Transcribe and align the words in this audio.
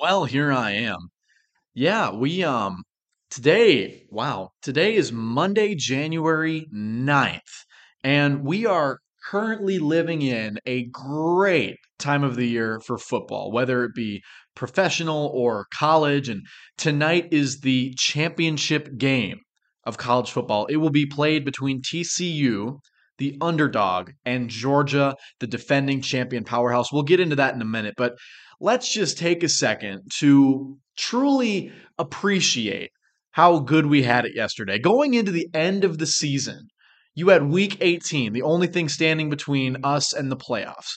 Well, 0.00 0.24
here 0.24 0.52
I 0.52 0.72
am. 0.72 1.10
Yeah, 1.74 2.12
we 2.12 2.44
um 2.44 2.84
today, 3.30 4.06
wow, 4.10 4.52
today 4.62 4.96
is 4.96 5.12
Monday, 5.12 5.74
January 5.76 6.66
ninth, 6.72 7.66
and 8.04 8.44
we 8.44 8.66
are 8.66 9.00
currently 9.30 9.78
living 9.78 10.22
in 10.22 10.58
a 10.66 10.86
great 10.86 11.76
time 11.98 12.24
of 12.24 12.36
the 12.36 12.46
year 12.48 12.80
for 12.80 12.98
football, 12.98 13.52
whether 13.52 13.84
it 13.84 13.94
be 13.94 14.22
professional 14.56 15.28
or 15.34 15.66
college, 15.74 16.28
and 16.28 16.42
tonight 16.78 17.28
is 17.32 17.60
the 17.60 17.94
championship 17.98 18.98
game 18.98 19.40
of 19.84 19.98
college 19.98 20.30
football. 20.30 20.66
It 20.66 20.76
will 20.76 20.90
be 20.90 21.06
played 21.06 21.44
between 21.44 21.82
TCU, 21.82 22.80
the 23.18 23.36
underdog, 23.40 24.12
and 24.24 24.48
Georgia, 24.50 25.14
the 25.40 25.46
defending 25.46 26.02
champion 26.02 26.44
powerhouse. 26.44 26.92
We'll 26.92 27.02
get 27.04 27.20
into 27.20 27.36
that 27.36 27.54
in 27.54 27.62
a 27.62 27.66
minute, 27.66 27.94
but 27.96 28.14
let's 28.60 28.92
just 28.92 29.18
take 29.18 29.42
a 29.42 29.48
second 29.48 30.02
to 30.18 30.76
truly 30.96 31.72
appreciate 31.98 32.90
how 33.30 33.60
good 33.60 33.86
we 33.86 34.02
had 34.02 34.24
it 34.24 34.34
yesterday. 34.34 34.78
Going 34.78 35.14
into 35.14 35.30
the 35.30 35.48
end 35.54 35.84
of 35.84 35.98
the 35.98 36.06
season, 36.06 36.68
you 37.14 37.28
had 37.28 37.44
week 37.44 37.78
18, 37.80 38.32
the 38.32 38.42
only 38.42 38.66
thing 38.66 38.88
standing 38.88 39.30
between 39.30 39.84
us 39.84 40.12
and 40.12 40.30
the 40.30 40.36
playoffs. 40.36 40.94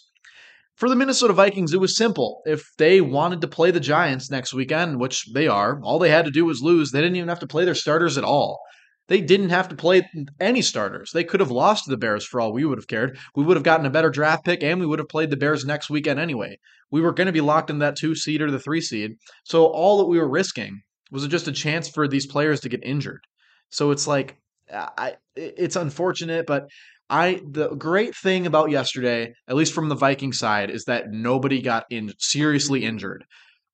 For 0.75 0.89
the 0.89 0.95
Minnesota 0.95 1.33
Vikings, 1.33 1.73
it 1.73 1.79
was 1.79 1.95
simple. 1.95 2.41
If 2.45 2.65
they 2.79 3.01
wanted 3.01 3.41
to 3.41 3.47
play 3.47 3.69
the 3.69 3.79
Giants 3.79 4.31
next 4.31 4.53
weekend, 4.53 4.99
which 4.99 5.31
they 5.33 5.47
are, 5.47 5.79
all 5.83 5.99
they 5.99 6.09
had 6.09 6.25
to 6.25 6.31
do 6.31 6.45
was 6.45 6.63
lose. 6.63 6.91
They 6.91 7.01
didn't 7.01 7.17
even 7.17 7.29
have 7.29 7.39
to 7.39 7.47
play 7.47 7.65
their 7.65 7.75
starters 7.75 8.17
at 8.17 8.23
all. 8.23 8.59
They 9.07 9.21
didn't 9.21 9.49
have 9.49 9.67
to 9.69 9.75
play 9.75 10.07
any 10.39 10.61
starters. 10.61 11.11
They 11.11 11.23
could 11.23 11.39
have 11.39 11.51
lost 11.51 11.85
to 11.85 11.89
the 11.89 11.97
Bears 11.97 12.25
for 12.25 12.39
all 12.39 12.53
we 12.53 12.63
would 12.63 12.77
have 12.77 12.87
cared. 12.87 13.17
We 13.35 13.43
would 13.43 13.57
have 13.57 13.63
gotten 13.63 13.85
a 13.85 13.89
better 13.89 14.09
draft 14.09 14.45
pick 14.45 14.63
and 14.63 14.79
we 14.79 14.85
would 14.85 14.99
have 14.99 15.09
played 15.09 15.29
the 15.29 15.37
Bears 15.37 15.65
next 15.65 15.89
weekend 15.89 16.19
anyway. 16.19 16.57
We 16.91 17.01
were 17.01 17.13
going 17.13 17.27
to 17.27 17.33
be 17.33 17.41
locked 17.41 17.69
in 17.69 17.79
that 17.79 17.97
two 17.97 18.15
seed 18.15 18.41
or 18.41 18.51
the 18.51 18.59
three 18.59 18.81
seed. 18.81 19.11
So 19.43 19.65
all 19.65 19.97
that 19.97 20.07
we 20.07 20.17
were 20.17 20.29
risking 20.29 20.81
was 21.11 21.27
just 21.27 21.47
a 21.47 21.51
chance 21.51 21.89
for 21.89 22.07
these 22.07 22.25
players 22.25 22.61
to 22.61 22.69
get 22.69 22.83
injured. 22.83 23.21
So 23.69 23.91
it's 23.91 24.07
like, 24.07 24.37
I, 24.73 25.15
it's 25.35 25.75
unfortunate, 25.75 26.45
but 26.45 26.67
I 27.09 27.41
the 27.45 27.75
great 27.75 28.15
thing 28.15 28.47
about 28.47 28.71
yesterday, 28.71 29.33
at 29.49 29.55
least 29.57 29.73
from 29.73 29.89
the 29.89 29.95
Viking 29.95 30.31
side, 30.31 30.69
is 30.69 30.85
that 30.85 31.11
nobody 31.11 31.61
got 31.61 31.83
in 31.89 32.13
seriously 32.17 32.85
injured. 32.85 33.25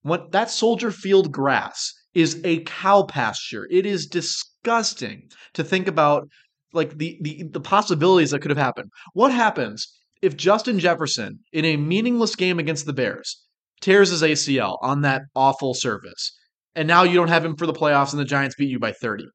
What 0.02 0.32
that 0.32 0.50
Soldier 0.50 0.90
Field 0.90 1.32
grass 1.32 1.94
is 2.16 2.42
a 2.44 2.64
cow 2.64 3.04
pasture. 3.04 3.68
It 3.70 3.86
is 3.86 4.08
disgusting 4.08 4.57
to 5.54 5.64
think 5.64 5.88
about 5.88 6.28
like 6.74 6.98
the, 6.98 7.18
the 7.22 7.44
the 7.52 7.60
possibilities 7.60 8.32
that 8.32 8.40
could 8.40 8.52
have 8.52 8.58
happened. 8.58 8.92
What 9.14 9.32
happens 9.32 9.88
if 10.22 10.38
Justin 10.38 10.80
Jefferson 10.80 11.40
in 11.54 11.66
a 11.66 11.78
meaningless 11.78 12.36
game 12.36 12.60
against 12.60 12.86
the 12.86 12.94
Bears 12.94 13.44
tears 13.82 14.10
his 14.10 14.22
ACL 14.22 14.78
on 14.82 15.02
that 15.02 15.24
awful 15.36 15.74
surface? 15.74 16.38
And 16.76 16.88
now 16.88 17.04
you 17.04 17.16
don't 17.16 17.30
have 17.30 17.44
him 17.44 17.56
for 17.56 17.66
the 17.66 17.74
playoffs 17.74 18.12
and 18.12 18.20
the 18.20 18.26
Giants 18.26 18.56
beat 18.56 18.70
you 18.70 18.80
by 18.80 18.92
30. 18.92 19.26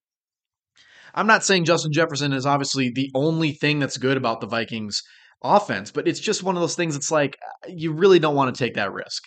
I'm 1.14 1.26
not 1.26 1.44
saying 1.44 1.64
Justin 1.64 1.92
Jefferson 1.92 2.32
is 2.32 2.46
obviously 2.46 2.90
the 2.90 3.10
only 3.14 3.52
thing 3.52 3.78
that's 3.78 3.98
good 3.98 4.16
about 4.16 4.40
the 4.40 4.46
Vikings 4.46 5.02
offense, 5.42 5.90
but 5.90 6.06
it's 6.06 6.20
just 6.20 6.42
one 6.42 6.56
of 6.56 6.62
those 6.62 6.76
things 6.76 6.96
it's 6.96 7.10
like 7.10 7.36
you 7.68 7.92
really 7.92 8.18
don't 8.18 8.36
want 8.36 8.54
to 8.54 8.58
take 8.64 8.74
that 8.74 8.92
risk. 8.92 9.24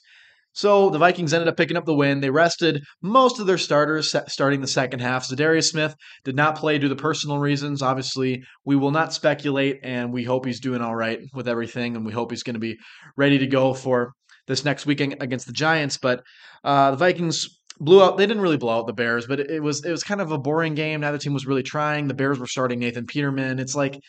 So 0.56 0.90
the 0.90 0.98
Vikings 0.98 1.34
ended 1.34 1.50
up 1.50 1.58
picking 1.58 1.76
up 1.76 1.86
the 1.86 1.94
win. 1.94 2.22
They 2.22 2.30
rested 2.30 2.82
most 3.02 3.42
of 3.42 3.46
their 3.46 3.58
starters 3.58 4.16
starting 4.30 4.62
the 4.62 4.68
second 4.68 5.02
half. 5.02 5.28
Za'Darius 5.28 5.66
Smith 5.66 5.94
did 6.24 6.38
not 6.38 6.56
play 6.56 6.80
due 6.80 6.88
to 6.88 6.96
personal 6.96 7.40
reasons. 7.40 7.82
Obviously, 7.82 8.42
we 8.64 8.78
will 8.78 8.92
not 8.92 9.14
speculate, 9.14 9.82
and 9.84 10.14
we 10.14 10.24
hope 10.24 10.46
he's 10.46 10.62
doing 10.62 10.82
all 10.82 10.96
right 10.96 11.20
with 11.34 11.50
everything, 11.50 11.98
and 11.98 12.06
we 12.06 12.14
hope 12.14 12.32
he's 12.32 12.44
going 12.44 12.54
to 12.54 12.60
be 12.60 12.78
ready 13.18 13.38
to 13.40 13.48
go 13.48 13.74
for 13.74 14.14
this 14.48 14.64
next 14.64 14.86
weekend 14.86 15.18
against 15.20 15.46
the 15.46 15.52
Giants. 15.52 15.98
But 15.98 16.24
uh, 16.64 16.92
the 16.92 16.98
Vikings 16.98 17.50
blew 17.82 18.02
out. 18.02 18.18
They 18.18 18.26
didn't 18.26 18.42
really 18.42 18.56
blow 18.56 18.80
out 18.80 18.88
the 18.88 18.94
Bears, 18.94 19.28
but 19.28 19.42
it, 19.42 19.62
was 19.62 19.84
it 19.84 19.92
was 19.92 20.04
kind 20.04 20.22
of 20.22 20.32
a 20.32 20.38
boring 20.38 20.74
game. 20.74 21.02
Neither 21.02 21.18
team 21.18 21.34
was 21.34 21.46
really 21.46 21.64
trying. 21.64 22.08
The 22.08 22.14
Bears 22.14 22.40
were 22.40 22.48
starting 22.48 22.80
Nathan 22.80 23.08
Peterman. 23.08 23.60
It's 23.60 23.76
like 23.76 24.00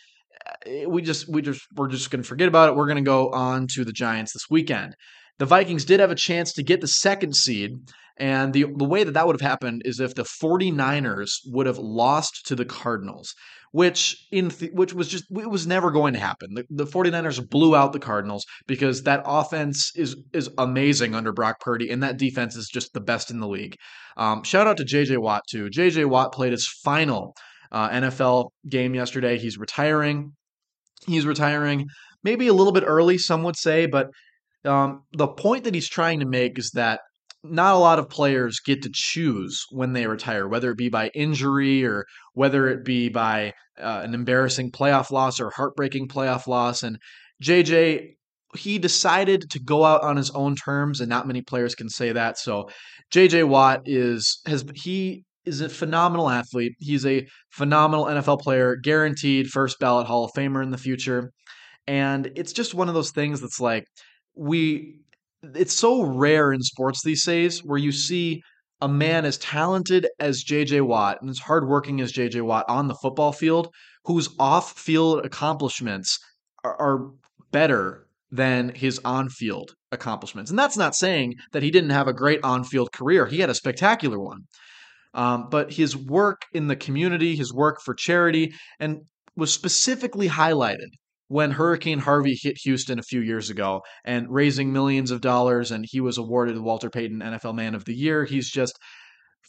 eh, 0.65 0.85
we 0.85 1.01
just 1.01 1.29
we 1.29 1.41
just 1.41 1.67
we're 1.75 1.89
just 1.89 2.09
going 2.09 2.23
to 2.23 2.27
forget 2.27 2.47
about 2.47 2.69
it. 2.69 2.77
We're 2.77 2.87
going 2.87 3.03
to 3.03 3.09
go 3.09 3.31
on 3.31 3.67
to 3.73 3.83
the 3.83 3.91
Giants 3.91 4.31
this 4.31 4.49
weekend 4.49 4.95
the 5.39 5.45
Vikings 5.45 5.85
did 5.85 5.99
have 5.99 6.11
a 6.11 6.15
chance 6.15 6.53
to 6.53 6.63
get 6.63 6.81
the 6.81 6.87
second 6.87 7.35
seed. 7.35 7.77
And 8.19 8.51
the, 8.51 8.65
the 8.75 8.85
way 8.85 9.03
that 9.03 9.13
that 9.13 9.27
would 9.27 9.39
have 9.39 9.47
happened 9.47 9.83
is 9.85 9.99
if 9.99 10.15
the 10.15 10.23
49ers 10.23 11.33
would 11.45 11.67
have 11.67 11.77
lost 11.77 12.47
to 12.47 12.55
the 12.55 12.65
Cardinals, 12.65 13.35
which 13.71 14.25
in 14.31 14.49
th- 14.49 14.71
which 14.73 14.93
was 14.93 15.07
just 15.07 15.25
it 15.29 15.49
was 15.49 15.67
never 15.67 15.91
going 15.91 16.13
to 16.13 16.19
happen. 16.19 16.55
The, 16.55 16.65
the 16.69 16.85
49ers 16.85 17.47
blew 17.47 17.75
out 17.75 17.93
the 17.93 17.99
Cardinals 17.99 18.43
because 18.65 19.03
that 19.03 19.21
offense 19.23 19.91
is 19.95 20.15
is 20.33 20.49
amazing 20.57 21.13
under 21.13 21.31
Brock 21.31 21.59
Purdy 21.59 21.91
and 21.91 22.01
that 22.01 22.17
defense 22.17 22.55
is 22.55 22.69
just 22.69 22.93
the 22.93 23.01
best 23.01 23.29
in 23.29 23.39
the 23.39 23.47
league. 23.47 23.75
Um, 24.15 24.43
shout 24.43 24.65
out 24.65 24.77
to 24.77 24.85
JJ 24.85 25.19
Watt 25.19 25.43
too. 25.47 25.69
JJ 25.69 26.09
Watt 26.09 26.31
played 26.31 26.53
his 26.53 26.67
final 26.67 27.35
uh, 27.71 27.89
NFL 27.89 28.49
game 28.67 28.95
yesterday. 28.95 29.37
He's 29.37 29.59
retiring. 29.59 30.31
He's 31.05 31.27
retiring 31.27 31.87
maybe 32.23 32.47
a 32.47 32.53
little 32.53 32.73
bit 32.73 32.83
early, 32.85 33.17
some 33.17 33.43
would 33.43 33.55
say, 33.55 33.85
but 33.85 34.07
um, 34.65 35.03
the 35.13 35.27
point 35.27 35.63
that 35.63 35.73
he's 35.73 35.89
trying 35.89 36.19
to 36.19 36.25
make 36.25 36.57
is 36.57 36.71
that 36.71 37.01
not 37.43 37.75
a 37.75 37.77
lot 37.77 37.99
of 37.99 38.09
players 38.09 38.59
get 38.59 38.81
to 38.83 38.89
choose 38.93 39.65
when 39.71 39.93
they 39.93 40.07
retire, 40.07 40.47
whether 40.47 40.71
it 40.71 40.77
be 40.77 40.89
by 40.89 41.09
injury 41.09 41.85
or 41.85 42.05
whether 42.33 42.67
it 42.67 42.83
be 42.83 43.09
by 43.09 43.53
uh, 43.79 44.01
an 44.03 44.13
embarrassing 44.13 44.71
playoff 44.71 45.11
loss 45.11 45.39
or 45.39 45.51
heartbreaking 45.51 46.07
playoff 46.07 46.47
loss. 46.47 46.83
And 46.83 46.97
JJ, 47.43 48.15
he 48.55 48.79
decided 48.79 49.49
to 49.51 49.59
go 49.59 49.85
out 49.85 50.03
on 50.03 50.17
his 50.17 50.31
own 50.31 50.55
terms, 50.55 50.99
and 50.99 51.09
not 51.09 51.27
many 51.27 51.41
players 51.41 51.75
can 51.75 51.89
say 51.89 52.11
that. 52.11 52.37
So 52.37 52.69
JJ 53.13 53.47
Watt 53.47 53.81
is 53.85 54.41
has 54.45 54.65
he 54.75 55.23
is 55.45 55.61
a 55.61 55.69
phenomenal 55.69 56.29
athlete. 56.29 56.73
He's 56.79 57.05
a 57.05 57.25
phenomenal 57.51 58.05
NFL 58.05 58.41
player, 58.41 58.75
guaranteed 58.75 59.47
first 59.47 59.79
ballot 59.79 60.07
Hall 60.07 60.25
of 60.25 60.31
Famer 60.33 60.63
in 60.63 60.71
the 60.71 60.77
future. 60.77 61.31
And 61.87 62.29
it's 62.35 62.51
just 62.51 62.73
one 62.73 62.89
of 62.89 62.95
those 62.95 63.11
things 63.11 63.39
that's 63.39 63.61
like 63.61 63.85
we 64.37 64.99
it's 65.43 65.73
so 65.73 66.01
rare 66.01 66.51
in 66.51 66.61
sports 66.61 67.03
these 67.03 67.25
days 67.25 67.63
where 67.63 67.77
you 67.77 67.91
see 67.91 68.41
a 68.81 68.87
man 68.87 69.25
as 69.25 69.37
talented 69.37 70.07
as 70.19 70.43
JJ 70.43 70.81
Watt 70.81 71.19
and 71.21 71.29
as 71.29 71.39
hardworking 71.39 72.01
as 72.01 72.11
JJ 72.11 72.41
Watt 72.43 72.65
on 72.67 72.87
the 72.87 72.95
football 72.95 73.31
field, 73.31 73.73
whose 74.05 74.29
off 74.39 74.77
field 74.77 75.25
accomplishments 75.25 76.19
are, 76.63 76.75
are 76.75 77.11
better 77.51 78.07
than 78.31 78.69
his 78.75 78.99
on 79.05 79.29
field 79.29 79.73
accomplishments. 79.91 80.51
And 80.51 80.59
that's 80.59 80.77
not 80.77 80.95
saying 80.95 81.35
that 81.53 81.63
he 81.63 81.71
didn't 81.71 81.91
have 81.91 82.07
a 82.07 82.13
great 82.13 82.43
on 82.43 82.63
field 82.63 82.91
career, 82.91 83.25
he 83.25 83.39
had 83.39 83.49
a 83.49 83.55
spectacular 83.55 84.19
one. 84.19 84.41
Um, 85.13 85.47
but 85.49 85.73
his 85.73 85.97
work 85.97 86.41
in 86.53 86.67
the 86.67 86.75
community, 86.75 87.35
his 87.35 87.53
work 87.53 87.79
for 87.83 87.95
charity, 87.95 88.53
and 88.79 89.01
was 89.35 89.51
specifically 89.51 90.29
highlighted 90.29 90.89
when 91.27 91.51
Hurricane 91.51 91.99
Harvey 91.99 92.37
hit 92.41 92.57
Houston 92.63 92.99
a 92.99 93.03
few 93.03 93.21
years 93.21 93.49
ago 93.49 93.81
and 94.05 94.27
raising 94.29 94.71
millions 94.71 95.11
of 95.11 95.21
dollars, 95.21 95.71
and 95.71 95.85
he 95.87 95.99
was 95.99 96.17
awarded 96.17 96.57
Walter 96.59 96.89
Payton 96.89 97.19
NFL 97.19 97.55
Man 97.55 97.75
of 97.75 97.85
the 97.85 97.95
Year. 97.95 98.25
He's 98.25 98.49
just 98.49 98.77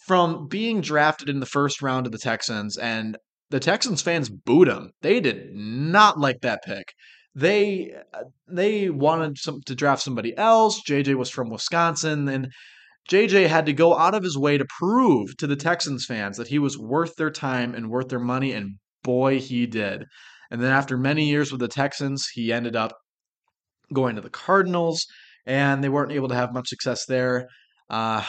from 0.06 0.49
being 0.49 0.81
drafted 0.81 1.28
in 1.28 1.41
the 1.41 1.47
first 1.47 1.83
round 1.83 2.06
of 2.06 2.12
the 2.12 2.19
Texans, 2.19 2.77
and 2.77 3.17
the 3.50 3.61
Texans 3.61 4.03
fans 4.03 4.28
booed 4.28 4.69
him. 4.69 4.91
They 5.03 5.21
did 5.21 5.50
not 5.53 6.19
like 6.19 6.41
that 6.43 6.65
pick. 6.65 6.93
They 7.34 7.93
they 8.49 8.91
wanted 8.91 9.38
some, 9.38 9.61
to 9.67 9.75
draft 9.75 10.03
somebody 10.03 10.37
else. 10.37 10.83
JJ 10.83 11.15
was 11.15 11.31
from 11.31 11.50
Wisconsin, 11.50 12.28
and 12.28 12.49
JJ 13.09 13.47
had 13.47 13.67
to 13.67 13.72
go 13.72 13.97
out 13.97 14.15
of 14.15 14.25
his 14.25 14.37
way 14.37 14.59
to 14.59 14.67
prove 14.78 15.37
to 15.37 15.47
the 15.47 15.56
Texans 15.56 16.05
fans 16.05 16.37
that 16.38 16.49
he 16.49 16.59
was 16.59 16.77
worth 16.77 17.15
their 17.17 17.31
time 17.31 17.75
and 17.75 17.91
worth 17.91 18.09
their 18.09 18.19
money, 18.19 18.53
and 18.53 18.77
boy, 19.05 19.38
he 19.38 19.67
did. 19.67 20.05
And 20.51 20.61
then 20.61 20.73
after 20.73 20.97
many 20.97 21.29
years 21.29 21.51
with 21.51 21.61
the 21.61 21.69
Texans, 21.69 22.27
he 22.33 22.53
ended 22.53 22.77
up 22.77 22.93
going 23.93 24.17
to 24.17 24.23
the 24.23 24.31
Cardinals, 24.31 25.07
and 25.47 25.83
they 25.83 25.89
weren't 25.89 26.13
able 26.13 26.29
to 26.29 26.35
have 26.35 26.53
much 26.53 26.69
success 26.69 27.05
there. 27.07 27.49
Uh, 27.91 28.25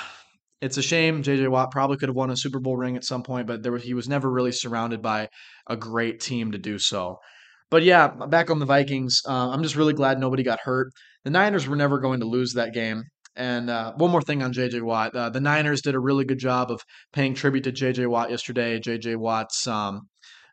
it's 0.61 0.77
a 0.77 0.81
shame. 0.81 1.23
JJ 1.23 1.49
Watt 1.49 1.71
probably 1.71 1.97
could 1.97 2.09
have 2.09 2.15
won 2.15 2.29
a 2.29 2.37
Super 2.37 2.59
Bowl 2.59 2.75
ring 2.75 2.97
at 2.97 3.05
some 3.05 3.23
point, 3.23 3.47
but 3.47 3.63
there 3.63 3.77
he 3.77 3.93
was 3.93 4.09
never 4.09 4.29
really 4.29 4.51
surrounded 4.51 5.01
by 5.01 5.29
a 5.67 5.77
great 5.77 6.19
team 6.19 6.51
to 6.51 6.57
do 6.57 6.77
so. 6.77 7.17
But 7.71 7.83
yeah, 7.83 8.07
back 8.07 8.49
on 8.49 8.59
the 8.59 8.65
Vikings, 8.65 9.21
uh, 9.27 9.49
I'm 9.49 9.63
just 9.63 9.75
really 9.75 9.93
glad 9.93 10.19
nobody 10.19 10.43
got 10.43 10.59
hurt. 10.63 10.91
The 11.23 11.29
Niners 11.29 11.67
were 11.67 11.75
never 11.75 11.99
going 11.99 12.21
to 12.21 12.25
lose 12.25 12.53
that 12.53 12.73
game. 12.73 13.03
And 13.35 13.69
uh, 13.69 13.93
one 13.95 14.11
more 14.11 14.21
thing 14.21 14.41
on 14.41 14.51
JJ 14.51 14.81
Watt. 14.81 15.15
Uh, 15.15 15.29
the 15.29 15.39
Niners 15.39 15.81
did 15.81 15.95
a 15.95 15.99
really 15.99 16.25
good 16.25 16.39
job 16.39 16.71
of 16.71 16.81
paying 17.13 17.35
tribute 17.35 17.63
to 17.65 17.71
JJ 17.71 18.07
Watt 18.07 18.31
yesterday. 18.31 18.79
JJ 18.79 19.17
Watt's 19.17 19.65
um, 19.67 20.01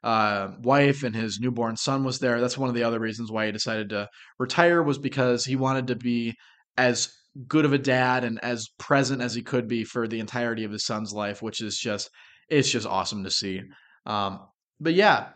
uh, 0.04 0.48
wife 0.62 1.02
and 1.02 1.14
his 1.14 1.40
newborn 1.40 1.76
son 1.76 2.04
was 2.04 2.18
there. 2.18 2.40
That's 2.40 2.58
one 2.58 2.68
of 2.68 2.74
the 2.74 2.84
other 2.84 3.00
reasons 3.00 3.30
why 3.30 3.46
he 3.46 3.52
decided 3.52 3.90
to 3.90 4.08
retire 4.38 4.82
was 4.82 4.98
because 4.98 5.44
he 5.44 5.56
wanted 5.56 5.88
to 5.88 5.96
be 5.96 6.34
as 6.76 7.12
good 7.48 7.64
of 7.64 7.72
a 7.72 7.78
dad 7.78 8.24
and 8.24 8.42
as 8.42 8.68
present 8.78 9.20
as 9.20 9.34
he 9.34 9.42
could 9.42 9.68
be 9.68 9.84
for 9.84 10.08
the 10.08 10.20
entirety 10.20 10.64
of 10.64 10.72
his 10.72 10.84
son's 10.84 11.12
life, 11.12 11.42
which 11.42 11.60
is 11.60 11.76
just 11.78 12.10
it's 12.48 12.70
just 12.70 12.86
awesome 12.86 13.24
to 13.24 13.30
see. 13.30 13.62
Um, 14.06 14.40
but 14.80 14.94
yeah, 14.94 15.28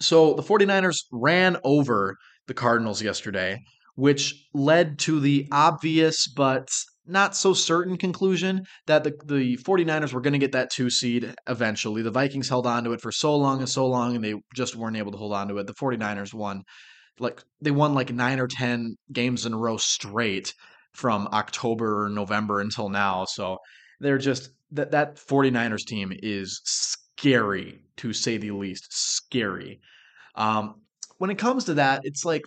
so 0.00 0.34
the 0.34 0.42
49ers 0.42 1.04
ran 1.12 1.56
over 1.64 2.16
the 2.46 2.54
Cardinals 2.54 3.02
yesterday, 3.02 3.62
which 3.96 4.34
led 4.54 4.98
to 5.00 5.20
the 5.20 5.46
obvious 5.52 6.26
but 6.26 6.68
not 7.06 7.36
so 7.36 7.52
certain 7.52 7.96
conclusion 7.96 8.64
that 8.86 9.04
the, 9.04 9.14
the 9.24 9.56
49ers 9.58 10.12
were 10.12 10.20
going 10.20 10.32
to 10.32 10.38
get 10.38 10.52
that 10.52 10.70
two 10.70 10.90
seed 10.90 11.34
eventually. 11.48 12.02
The 12.02 12.10
Vikings 12.10 12.48
held 12.48 12.66
on 12.66 12.84
to 12.84 12.92
it 12.92 13.00
for 13.00 13.12
so 13.12 13.36
long 13.36 13.60
and 13.60 13.68
so 13.68 13.86
long, 13.86 14.14
and 14.14 14.24
they 14.24 14.34
just 14.54 14.76
weren't 14.76 14.96
able 14.96 15.12
to 15.12 15.18
hold 15.18 15.32
on 15.32 15.48
to 15.48 15.58
it. 15.58 15.66
The 15.66 15.74
49ers 15.74 16.34
won. 16.34 16.62
Like 17.18 17.42
they 17.60 17.70
won 17.70 17.94
like 17.94 18.12
nine 18.12 18.40
or 18.40 18.46
ten 18.46 18.96
games 19.12 19.44
in 19.44 19.52
a 19.52 19.58
row 19.58 19.76
straight 19.76 20.54
from 20.92 21.28
October 21.32 22.04
or 22.04 22.08
November 22.08 22.60
until 22.60 22.88
now. 22.88 23.24
So 23.26 23.58
they're 24.00 24.18
just 24.18 24.50
that 24.72 24.92
that 24.92 25.16
49ers 25.16 25.84
team 25.84 26.12
is 26.22 26.60
scary 26.64 27.80
to 27.98 28.12
say 28.12 28.38
the 28.38 28.52
least. 28.52 28.86
Scary. 28.90 29.80
Um, 30.34 30.76
when 31.18 31.30
it 31.30 31.38
comes 31.38 31.64
to 31.64 31.74
that, 31.74 32.00
it's 32.04 32.24
like 32.24 32.42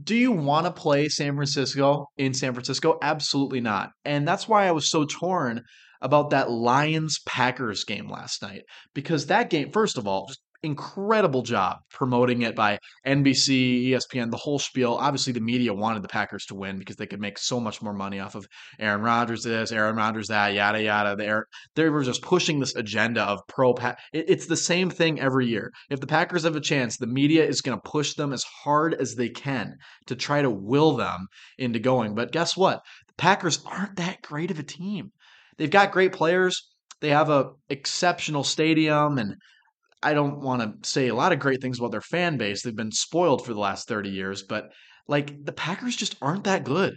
do 0.00 0.14
you 0.14 0.32
want 0.32 0.66
to 0.66 0.72
play 0.72 1.08
San 1.08 1.34
Francisco 1.34 2.06
in 2.16 2.34
San 2.34 2.54
Francisco? 2.54 2.98
Absolutely 3.02 3.60
not. 3.60 3.90
And 4.04 4.26
that's 4.26 4.48
why 4.48 4.66
I 4.66 4.72
was 4.72 4.90
so 4.90 5.04
torn 5.04 5.62
about 6.00 6.30
that 6.30 6.50
Lions 6.50 7.20
Packers 7.26 7.84
game 7.84 8.08
last 8.08 8.42
night 8.42 8.62
because 8.94 9.26
that 9.26 9.50
game, 9.50 9.70
first 9.70 9.98
of 9.98 10.06
all, 10.06 10.26
just 10.28 10.40
incredible 10.62 11.42
job 11.42 11.78
promoting 11.90 12.42
it 12.42 12.54
by 12.54 12.78
NBC, 13.06 13.88
ESPN, 13.88 14.30
the 14.30 14.36
whole 14.36 14.58
spiel. 14.58 14.94
Obviously, 14.94 15.32
the 15.32 15.40
media 15.40 15.74
wanted 15.74 16.02
the 16.02 16.08
Packers 16.08 16.46
to 16.46 16.54
win 16.54 16.78
because 16.78 16.96
they 16.96 17.06
could 17.06 17.20
make 17.20 17.38
so 17.38 17.58
much 17.58 17.82
more 17.82 17.92
money 17.92 18.20
off 18.20 18.34
of 18.34 18.46
Aaron 18.78 19.02
Rodgers 19.02 19.42
this, 19.42 19.72
Aaron 19.72 19.96
Rodgers 19.96 20.28
that, 20.28 20.54
yada 20.54 20.82
yada. 20.82 21.16
They 21.16 21.32
they 21.74 21.88
were 21.88 22.04
just 22.04 22.22
pushing 22.22 22.60
this 22.60 22.76
agenda 22.76 23.22
of 23.22 23.40
pro. 23.48 23.74
Pa- 23.74 23.96
it's 24.12 24.46
the 24.46 24.56
same 24.56 24.90
thing 24.90 25.20
every 25.20 25.46
year. 25.46 25.72
If 25.90 26.00
the 26.00 26.06
Packers 26.06 26.44
have 26.44 26.56
a 26.56 26.60
chance, 26.60 26.96
the 26.96 27.06
media 27.06 27.44
is 27.44 27.60
going 27.60 27.76
to 27.76 27.90
push 27.90 28.14
them 28.14 28.32
as 28.32 28.44
hard 28.44 28.94
as 28.94 29.14
they 29.14 29.28
can 29.28 29.76
to 30.06 30.16
try 30.16 30.42
to 30.42 30.50
will 30.50 30.96
them 30.96 31.26
into 31.58 31.78
going. 31.78 32.14
But 32.14 32.32
guess 32.32 32.56
what? 32.56 32.82
The 33.08 33.14
Packers 33.14 33.62
aren't 33.66 33.96
that 33.96 34.22
great 34.22 34.50
of 34.50 34.58
a 34.58 34.62
team. 34.62 35.12
They've 35.58 35.70
got 35.70 35.92
great 35.92 36.12
players. 36.12 36.68
They 37.00 37.10
have 37.10 37.30
a 37.30 37.50
exceptional 37.68 38.44
stadium 38.44 39.18
and 39.18 39.34
I 40.02 40.14
don't 40.14 40.40
want 40.40 40.82
to 40.82 40.88
say 40.88 41.08
a 41.08 41.14
lot 41.14 41.32
of 41.32 41.38
great 41.38 41.60
things 41.60 41.78
about 41.78 41.92
their 41.92 42.00
fan 42.00 42.36
base. 42.36 42.62
They've 42.62 42.74
been 42.74 42.92
spoiled 42.92 43.44
for 43.44 43.52
the 43.52 43.60
last 43.60 43.88
30 43.88 44.10
years, 44.10 44.42
but 44.42 44.70
like 45.08 45.44
the 45.44 45.52
Packers 45.52 45.96
just 45.96 46.16
aren't 46.20 46.44
that 46.44 46.64
good. 46.64 46.94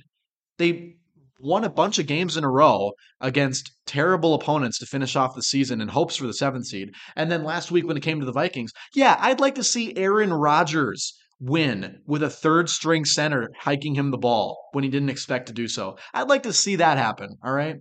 They 0.58 0.96
won 1.40 1.64
a 1.64 1.70
bunch 1.70 2.00
of 2.00 2.08
games 2.08 2.38
in 2.38 2.44
a 2.44 2.50
row 2.50 2.92
against 3.22 3.72
terrible 3.86 4.34
opponents 4.34 4.80
to 4.80 4.86
finish 4.86 5.16
off 5.16 5.36
the 5.36 5.44
season 5.44 5.82
in 5.82 5.88
hopes 5.90 6.16
for 6.16 6.28
the 6.28 6.34
seventh 6.34 6.66
seed. 6.66 6.90
And 7.16 7.32
then 7.32 7.44
last 7.44 7.72
week 7.72 7.86
when 7.86 7.98
it 7.98 8.04
came 8.04 8.20
to 8.20 8.26
the 8.26 8.32
Vikings, 8.32 8.72
yeah, 8.94 9.18
I'd 9.20 9.40
like 9.40 9.56
to 9.56 9.64
see 9.64 9.96
Aaron 9.98 10.34
Rodgers 10.34 11.14
win 11.40 12.00
with 12.06 12.24
a 12.24 12.30
third 12.30 12.70
string 12.70 13.06
center 13.06 13.52
hiking 13.60 13.96
him 13.96 14.12
the 14.12 14.18
ball 14.18 14.70
when 14.72 14.84
he 14.84 14.90
didn't 14.90 15.10
expect 15.10 15.48
to 15.48 15.54
do 15.54 15.68
so. 15.68 15.98
I'd 16.14 16.30
like 16.30 16.44
to 16.44 16.54
see 16.54 16.78
that 16.78 16.98
happen, 16.98 17.38
all 17.44 17.54
right? 17.54 17.76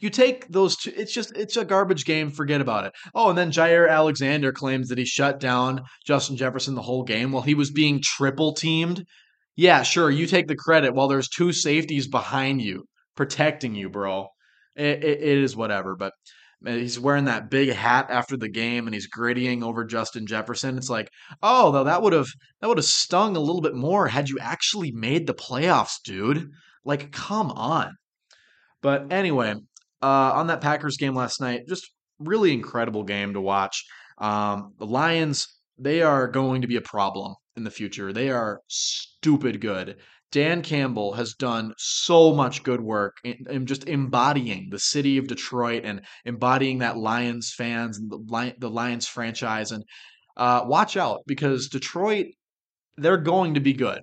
You 0.00 0.10
take 0.10 0.48
those 0.48 0.76
two, 0.76 0.92
it's 0.96 1.12
just, 1.12 1.36
it's 1.36 1.56
a 1.56 1.64
garbage 1.64 2.04
game. 2.04 2.30
Forget 2.30 2.60
about 2.60 2.86
it. 2.86 2.92
Oh, 3.14 3.28
and 3.28 3.38
then 3.38 3.50
Jaire 3.50 3.88
Alexander 3.88 4.52
claims 4.52 4.88
that 4.88 4.98
he 4.98 5.04
shut 5.04 5.40
down 5.40 5.82
Justin 6.06 6.36
Jefferson 6.36 6.74
the 6.74 6.82
whole 6.82 7.04
game 7.04 7.32
while 7.32 7.42
he 7.42 7.54
was 7.54 7.70
being 7.70 8.00
triple 8.02 8.52
teamed. 8.52 9.04
Yeah, 9.56 9.82
sure. 9.82 10.10
You 10.10 10.26
take 10.26 10.48
the 10.48 10.56
credit 10.56 10.94
while 10.94 11.08
there's 11.08 11.28
two 11.28 11.52
safeties 11.52 12.08
behind 12.08 12.62
you 12.62 12.84
protecting 13.16 13.74
you, 13.74 13.90
bro. 13.90 14.28
it, 14.76 15.04
it, 15.04 15.20
it 15.22 15.38
is 15.38 15.56
whatever, 15.56 15.96
but 15.96 16.12
he's 16.64 16.98
wearing 16.98 17.24
that 17.24 17.50
big 17.50 17.70
hat 17.72 18.06
after 18.08 18.36
the 18.36 18.48
game 18.48 18.86
and 18.86 18.94
he's 18.94 19.06
griddying 19.06 19.62
over 19.62 19.84
Justin 19.84 20.26
Jefferson. 20.26 20.78
It's 20.78 20.90
like, 20.90 21.10
oh, 21.42 21.72
though 21.72 21.84
that 21.84 22.02
would 22.02 22.12
have 22.12 22.28
that 22.60 22.68
would 22.68 22.78
have 22.78 22.84
stung 22.84 23.36
a 23.36 23.40
little 23.40 23.60
bit 23.60 23.74
more 23.74 24.08
had 24.08 24.28
you 24.28 24.38
actually 24.40 24.92
made 24.92 25.26
the 25.26 25.34
playoffs, 25.34 25.96
dude. 26.04 26.50
Like, 26.84 27.12
come 27.12 27.50
on. 27.50 27.94
But 28.80 29.12
anyway, 29.12 29.54
uh, 30.02 30.32
on 30.34 30.48
that 30.48 30.60
Packers 30.60 30.96
game 30.96 31.14
last 31.14 31.40
night. 31.40 31.62
Just 31.68 31.90
really 32.18 32.52
incredible 32.52 33.04
game 33.04 33.34
to 33.34 33.40
watch. 33.40 33.84
Um, 34.18 34.74
the 34.78 34.86
Lions, 34.86 35.46
they 35.78 36.02
are 36.02 36.28
going 36.28 36.62
to 36.62 36.68
be 36.68 36.76
a 36.76 36.82
problem 36.82 37.34
in 37.56 37.64
the 37.64 37.70
future. 37.70 38.12
They 38.12 38.30
are 38.30 38.60
stupid 38.68 39.60
good. 39.60 39.96
Dan 40.30 40.62
Campbell 40.62 41.12
has 41.12 41.34
done 41.34 41.74
so 41.76 42.34
much 42.34 42.62
good 42.62 42.80
work 42.80 43.16
in, 43.22 43.44
in, 43.50 43.66
just 43.66 43.86
embodying 43.86 44.68
the 44.70 44.78
city 44.78 45.18
of 45.18 45.28
Detroit 45.28 45.82
and 45.84 46.00
embodying 46.24 46.78
that 46.78 46.96
Lions 46.96 47.52
fans 47.54 47.98
and 47.98 48.10
the, 48.10 48.54
the 48.58 48.70
Lions 48.70 49.06
franchise. 49.06 49.72
And 49.72 49.84
uh, 50.38 50.62
watch 50.64 50.96
out 50.96 51.20
because 51.26 51.68
Detroit, 51.68 52.28
they're 52.96 53.18
going 53.18 53.54
to 53.54 53.60
be 53.60 53.74
good. 53.74 54.00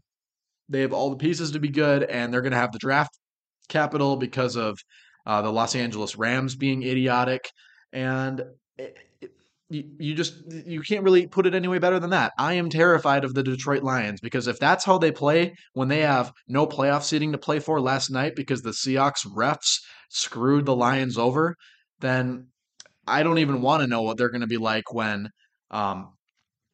They 0.70 0.82
have 0.82 0.94
all 0.94 1.10
the 1.10 1.18
pieces 1.18 1.52
to 1.52 1.60
be 1.60 1.70
good, 1.70 2.04
and 2.04 2.32
they're 2.32 2.44
going 2.44 2.52
to 2.52 2.58
have 2.58 2.72
the 2.72 2.80
draft 2.80 3.18
capital 3.68 4.16
because 4.16 4.56
of 4.56 4.78
uh, 5.26 5.42
the 5.42 5.52
Los 5.52 5.76
Angeles 5.76 6.16
Rams 6.16 6.56
being 6.56 6.84
idiotic, 6.84 7.50
and 7.92 8.42
it, 8.78 8.98
it, 9.22 9.32
you, 9.70 10.16
just 10.16 10.36
you 10.52 10.82
can't 10.82 11.04
really 11.04 11.28
put 11.28 11.46
it 11.46 11.54
any 11.54 11.68
way 11.68 11.78
better 11.78 12.00
than 12.00 12.10
that. 12.10 12.34
I 12.38 12.54
am 12.54 12.70
terrified 12.70 13.24
of 13.24 13.34
the 13.34 13.44
Detroit 13.44 13.84
Lions 13.84 14.20
because 14.20 14.48
if 14.48 14.58
that's 14.60 14.84
how 14.84 14.98
they 14.98 15.12
play 15.12 15.54
when 15.74 15.88
they 15.88 16.00
have 16.00 16.32
no 16.48 16.66
playoff 16.66 17.04
seating 17.04 17.32
to 17.34 17.38
play 17.38 17.60
for 17.60 17.80
last 17.80 18.10
night 18.10 18.34
because 18.36 18.62
the 18.62 18.72
Seahawks 18.72 19.28
refs 19.28 19.78
screwed 20.10 20.66
the 20.66 20.76
Lions 20.76 21.18
over, 21.18 21.56
then 22.00 22.48
I 23.06 23.24
don't 23.24 23.38
even 23.38 23.62
want 23.62 23.82
to 23.82 23.88
know 23.88 24.02
what 24.02 24.18
they're 24.18 24.32
going 24.32 24.42
to 24.42 24.48
be 24.48 24.58
like 24.58 24.92
when 24.94 25.30
um, 25.70 26.14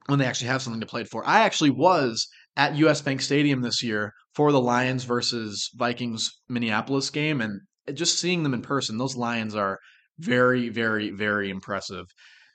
when 0.06 0.20
they 0.20 0.26
actually 0.26 0.48
have 0.48 0.62
something 0.62 0.82
to 0.82 0.88
play 0.88 1.04
for. 1.04 1.28
I 1.28 1.42
actually 1.42 1.72
was 1.72 2.28
at 2.56 2.76
US 2.76 3.02
Bank 3.02 3.22
Stadium 3.22 3.62
this 3.62 3.84
year 3.84 4.14
for 4.34 4.52
the 4.52 4.62
Lions 4.62 5.04
versus 5.04 5.70
Vikings 5.76 6.32
Minneapolis 6.48 7.10
game, 7.10 7.42
and 7.42 7.60
just 7.94 8.20
seeing 8.20 8.44
them 8.44 8.54
in 8.54 8.62
person, 8.62 8.98
those 8.98 9.16
Lions 9.16 9.56
are 9.56 9.80
very, 10.20 10.70
very, 10.70 11.12
very 11.12 11.50
impressive. 11.50 12.06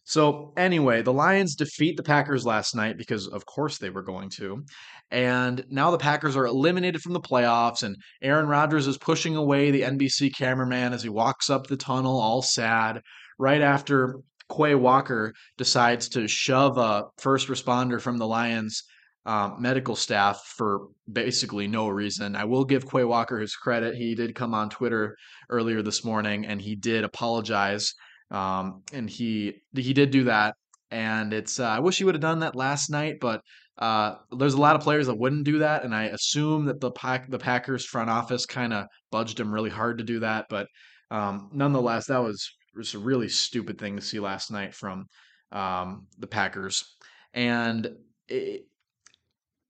So, 0.04 0.52
anyway, 0.56 1.02
the 1.02 1.12
Lions 1.12 1.54
defeat 1.54 1.96
the 1.96 2.02
Packers 2.02 2.44
last 2.44 2.74
night 2.74 2.96
because, 2.98 3.28
of 3.28 3.46
course, 3.46 3.78
they 3.78 3.90
were 3.90 4.02
going 4.02 4.30
to. 4.30 4.64
And 5.10 5.64
now 5.70 5.90
the 5.90 5.98
Packers 5.98 6.36
are 6.36 6.46
eliminated 6.46 7.00
from 7.00 7.12
the 7.12 7.20
playoffs, 7.20 7.82
and 7.82 7.96
Aaron 8.22 8.46
Rodgers 8.46 8.86
is 8.86 8.98
pushing 8.98 9.36
away 9.36 9.70
the 9.70 9.82
NBC 9.82 10.34
cameraman 10.34 10.92
as 10.92 11.02
he 11.02 11.08
walks 11.08 11.50
up 11.50 11.66
the 11.66 11.76
tunnel, 11.76 12.18
all 12.18 12.42
sad, 12.42 13.02
right 13.38 13.60
after 13.60 14.20
Quay 14.50 14.74
Walker 14.74 15.32
decides 15.56 16.08
to 16.10 16.26
shove 16.26 16.76
a 16.76 17.04
first 17.18 17.48
responder 17.48 18.00
from 18.00 18.18
the 18.18 18.26
Lions 18.26 18.82
um, 19.30 19.62
medical 19.62 19.94
staff 19.94 20.42
for 20.56 20.88
basically 21.12 21.68
no 21.68 21.86
reason. 21.86 22.34
I 22.34 22.44
will 22.44 22.64
give 22.64 22.90
Quay 22.90 23.04
Walker 23.04 23.38
his 23.38 23.54
credit. 23.54 23.94
He 23.94 24.16
did 24.16 24.34
come 24.34 24.54
on 24.54 24.70
Twitter 24.70 25.16
earlier 25.48 25.82
this 25.82 26.04
morning 26.04 26.46
and 26.46 26.60
he 26.60 26.74
did 26.74 27.04
apologize. 27.04 27.94
Um, 28.32 28.82
and 28.92 29.08
he 29.08 29.62
he 29.72 29.92
did 29.92 30.10
do 30.10 30.24
that. 30.24 30.56
And 30.90 31.32
it's 31.32 31.60
uh, 31.60 31.68
I 31.68 31.78
wish 31.78 31.98
he 31.98 32.04
would 32.04 32.16
have 32.16 32.22
done 32.22 32.40
that 32.40 32.56
last 32.56 32.90
night, 32.90 33.18
but 33.20 33.40
uh, 33.78 34.16
there's 34.36 34.54
a 34.54 34.60
lot 34.60 34.74
of 34.74 34.82
players 34.82 35.06
that 35.06 35.18
wouldn't 35.18 35.44
do 35.44 35.60
that, 35.60 35.84
and 35.84 35.94
I 35.94 36.06
assume 36.06 36.66
that 36.66 36.80
the 36.80 36.90
pack 36.90 37.30
the 37.30 37.38
Packers 37.38 37.84
front 37.86 38.10
office 38.10 38.44
kind 38.46 38.72
of 38.72 38.86
budged 39.12 39.38
him 39.38 39.54
really 39.54 39.70
hard 39.70 39.98
to 39.98 40.04
do 40.04 40.18
that. 40.20 40.46
But 40.50 40.66
um, 41.12 41.50
nonetheless, 41.52 42.06
that 42.06 42.18
was 42.22 42.50
just 42.76 42.94
a 42.94 42.98
really 42.98 43.28
stupid 43.28 43.78
thing 43.78 43.94
to 43.96 44.02
see 44.02 44.18
last 44.18 44.50
night 44.50 44.74
from 44.74 45.06
um, 45.52 46.08
the 46.18 46.26
Packers. 46.26 46.84
And 47.32 47.88
it, 48.28 48.66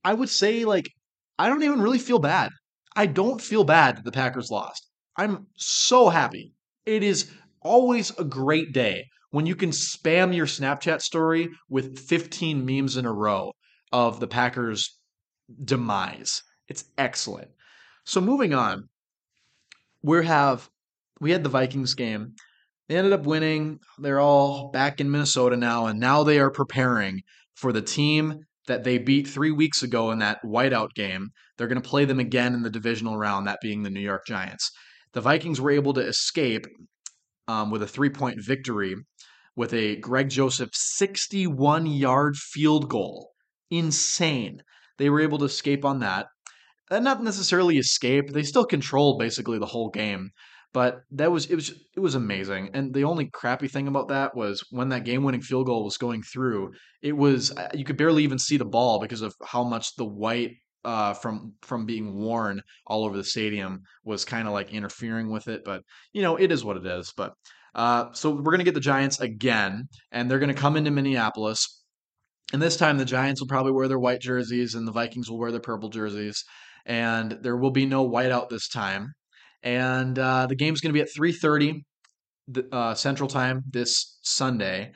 I 0.04 0.14
would 0.14 0.28
say 0.28 0.64
like 0.64 0.90
I 1.38 1.48
don't 1.48 1.62
even 1.62 1.80
really 1.80 1.98
feel 1.98 2.18
bad. 2.18 2.50
I 2.96 3.06
don't 3.06 3.40
feel 3.40 3.64
bad 3.64 3.96
that 3.96 4.04
the 4.04 4.12
Packers 4.12 4.50
lost. 4.50 4.86
I'm 5.16 5.46
so 5.56 6.08
happy. 6.08 6.52
It 6.86 7.02
is 7.02 7.30
always 7.62 8.10
a 8.18 8.24
great 8.24 8.72
day 8.72 9.06
when 9.30 9.46
you 9.46 9.54
can 9.54 9.70
spam 9.70 10.34
your 10.34 10.46
Snapchat 10.46 11.00
story 11.00 11.50
with 11.68 11.98
15 11.98 12.64
memes 12.64 12.96
in 12.96 13.06
a 13.06 13.12
row 13.12 13.52
of 13.92 14.20
the 14.20 14.26
Packers' 14.26 14.98
demise. 15.64 16.42
It's 16.68 16.84
excellent. 16.98 17.50
So 18.04 18.20
moving 18.20 18.54
on, 18.54 18.88
we 20.02 20.24
have 20.24 20.68
we 21.20 21.30
had 21.30 21.44
the 21.44 21.50
Vikings 21.50 21.94
game. 21.94 22.34
They 22.88 22.96
ended 22.96 23.12
up 23.12 23.24
winning. 23.24 23.78
They're 23.98 24.20
all 24.20 24.70
back 24.70 25.00
in 25.00 25.10
Minnesota 25.10 25.56
now, 25.56 25.86
and 25.86 26.00
now 26.00 26.24
they 26.24 26.40
are 26.40 26.50
preparing 26.50 27.22
for 27.54 27.72
the 27.72 27.82
team 27.82 28.46
that 28.70 28.84
they 28.84 28.98
beat 28.98 29.26
three 29.26 29.50
weeks 29.50 29.82
ago 29.82 30.10
in 30.10 30.20
that 30.20 30.42
whiteout 30.44 30.94
game. 30.94 31.30
They're 31.56 31.66
going 31.66 31.82
to 31.82 31.88
play 31.88 32.04
them 32.04 32.20
again 32.20 32.54
in 32.54 32.62
the 32.62 32.70
divisional 32.70 33.18
round, 33.18 33.46
that 33.46 33.58
being 33.60 33.82
the 33.82 33.90
New 33.90 34.00
York 34.00 34.22
Giants. 34.26 34.70
The 35.12 35.20
Vikings 35.20 35.60
were 35.60 35.72
able 35.72 35.92
to 35.94 36.06
escape 36.06 36.66
um, 37.48 37.70
with 37.70 37.82
a 37.82 37.88
three 37.88 38.10
point 38.10 38.40
victory 38.40 38.94
with 39.56 39.74
a 39.74 39.96
Greg 39.96 40.28
Joseph 40.30 40.70
61 40.72 41.86
yard 41.86 42.36
field 42.36 42.88
goal. 42.88 43.30
Insane. 43.70 44.62
They 44.98 45.10
were 45.10 45.20
able 45.20 45.38
to 45.38 45.46
escape 45.46 45.84
on 45.84 45.98
that. 46.00 46.26
And 46.90 47.04
not 47.04 47.22
necessarily 47.22 47.78
escape, 47.78 48.30
they 48.30 48.42
still 48.42 48.64
controlled 48.64 49.18
basically 49.18 49.58
the 49.58 49.66
whole 49.66 49.90
game. 49.90 50.30
But 50.72 51.02
that 51.12 51.32
was 51.32 51.46
it 51.46 51.56
was 51.56 51.70
it 51.96 52.00
was 52.00 52.14
amazing. 52.14 52.70
And 52.74 52.94
the 52.94 53.04
only 53.04 53.26
crappy 53.26 53.66
thing 53.66 53.88
about 53.88 54.08
that 54.08 54.36
was 54.36 54.64
when 54.70 54.90
that 54.90 55.04
game-winning 55.04 55.42
field 55.42 55.66
goal 55.66 55.84
was 55.84 55.96
going 55.96 56.22
through, 56.22 56.72
it 57.02 57.16
was 57.16 57.56
uh, 57.56 57.70
you 57.74 57.84
could 57.84 57.96
barely 57.96 58.22
even 58.22 58.38
see 58.38 58.56
the 58.56 58.64
ball 58.64 59.00
because 59.00 59.22
of 59.22 59.34
how 59.44 59.64
much 59.64 59.96
the 59.96 60.04
white 60.04 60.52
uh, 60.84 61.14
from 61.14 61.54
from 61.62 61.86
being 61.86 62.14
worn 62.14 62.62
all 62.86 63.04
over 63.04 63.16
the 63.16 63.24
stadium 63.24 63.80
was 64.04 64.24
kind 64.24 64.46
of 64.46 64.54
like 64.54 64.72
interfering 64.72 65.30
with 65.30 65.48
it. 65.48 65.62
But 65.64 65.82
you 66.12 66.22
know, 66.22 66.36
it 66.36 66.52
is 66.52 66.64
what 66.64 66.76
it 66.76 66.86
is. 66.86 67.12
But 67.16 67.32
uh, 67.74 68.12
so 68.12 68.30
we're 68.30 68.52
gonna 68.52 68.64
get 68.64 68.74
the 68.74 68.80
Giants 68.80 69.20
again, 69.20 69.88
and 70.12 70.30
they're 70.30 70.38
gonna 70.38 70.54
come 70.54 70.76
into 70.76 70.90
Minneapolis. 70.90 71.82
And 72.52 72.60
this 72.60 72.76
time, 72.76 72.98
the 72.98 73.04
Giants 73.04 73.40
will 73.40 73.48
probably 73.48 73.72
wear 73.72 73.88
their 73.88 73.98
white 73.98 74.20
jerseys, 74.20 74.74
and 74.74 74.86
the 74.86 74.92
Vikings 74.92 75.30
will 75.30 75.38
wear 75.38 75.52
their 75.52 75.60
purple 75.60 75.88
jerseys. 75.88 76.44
And 76.86 77.38
there 77.42 77.56
will 77.56 77.70
be 77.70 77.86
no 77.86 78.08
whiteout 78.08 78.48
this 78.48 78.68
time. 78.68 79.12
And 79.62 80.18
uh, 80.18 80.46
the 80.46 80.54
game's 80.54 80.80
going 80.80 80.94
to 80.94 80.98
be 80.98 81.02
at 81.02 81.14
3:30 81.14 81.82
uh, 82.72 82.94
Central 82.94 83.28
Time 83.28 83.62
this 83.70 84.18
Sunday, 84.22 84.92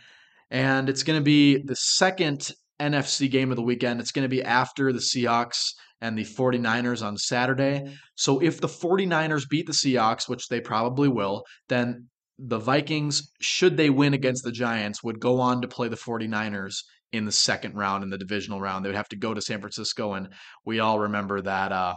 and 0.51 0.89
it's 0.89 1.03
going 1.03 1.19
to 1.19 1.25
be 1.25 1.63
the 1.63 1.77
second 1.77 2.51
NFC 2.81 3.31
game 3.31 3.51
of 3.51 3.57
the 3.57 3.63
weekend. 3.63 4.01
It's 4.01 4.11
going 4.11 4.25
to 4.25 4.29
be 4.29 4.43
after 4.43 4.93
the 4.93 4.99
Seahawks 4.99 5.73
and 6.01 6.19
the 6.19 6.25
49ers 6.25 7.05
on 7.05 7.17
Saturday. 7.17 7.97
So 8.15 8.41
if 8.41 8.61
the 8.61 8.69
49ers 8.69 9.49
beat 9.49 9.67
the 9.67 9.73
Seahawks, 9.73 10.29
which 10.29 10.49
they 10.49 10.61
probably 10.61 11.09
will, 11.09 11.45
then 11.69 12.09
the 12.39 12.59
Vikings, 12.59 13.31
should 13.41 13.77
they 13.77 13.91
win 13.91 14.13
against 14.13 14.45
the 14.45 14.53
Giants, 14.53 15.03
would 15.03 15.21
go 15.21 15.41
on 15.41 15.63
to 15.63 15.69
play 15.69 15.89
the 15.89 15.97
49ers 15.97 16.77
in 17.13 17.25
the 17.25 17.33
second 17.33 17.77
round 17.77 18.03
in 18.03 18.11
the 18.11 18.19
divisional 18.19 18.61
round. 18.61 18.85
They 18.85 18.89
would 18.89 18.97
have 18.97 19.09
to 19.11 19.17
go 19.17 19.33
to 19.35 19.41
San 19.41 19.61
Francisco, 19.61 20.15
and 20.15 20.29
we 20.65 20.81
all 20.81 20.99
remember 20.99 21.41
that 21.41 21.71
uh, 21.71 21.95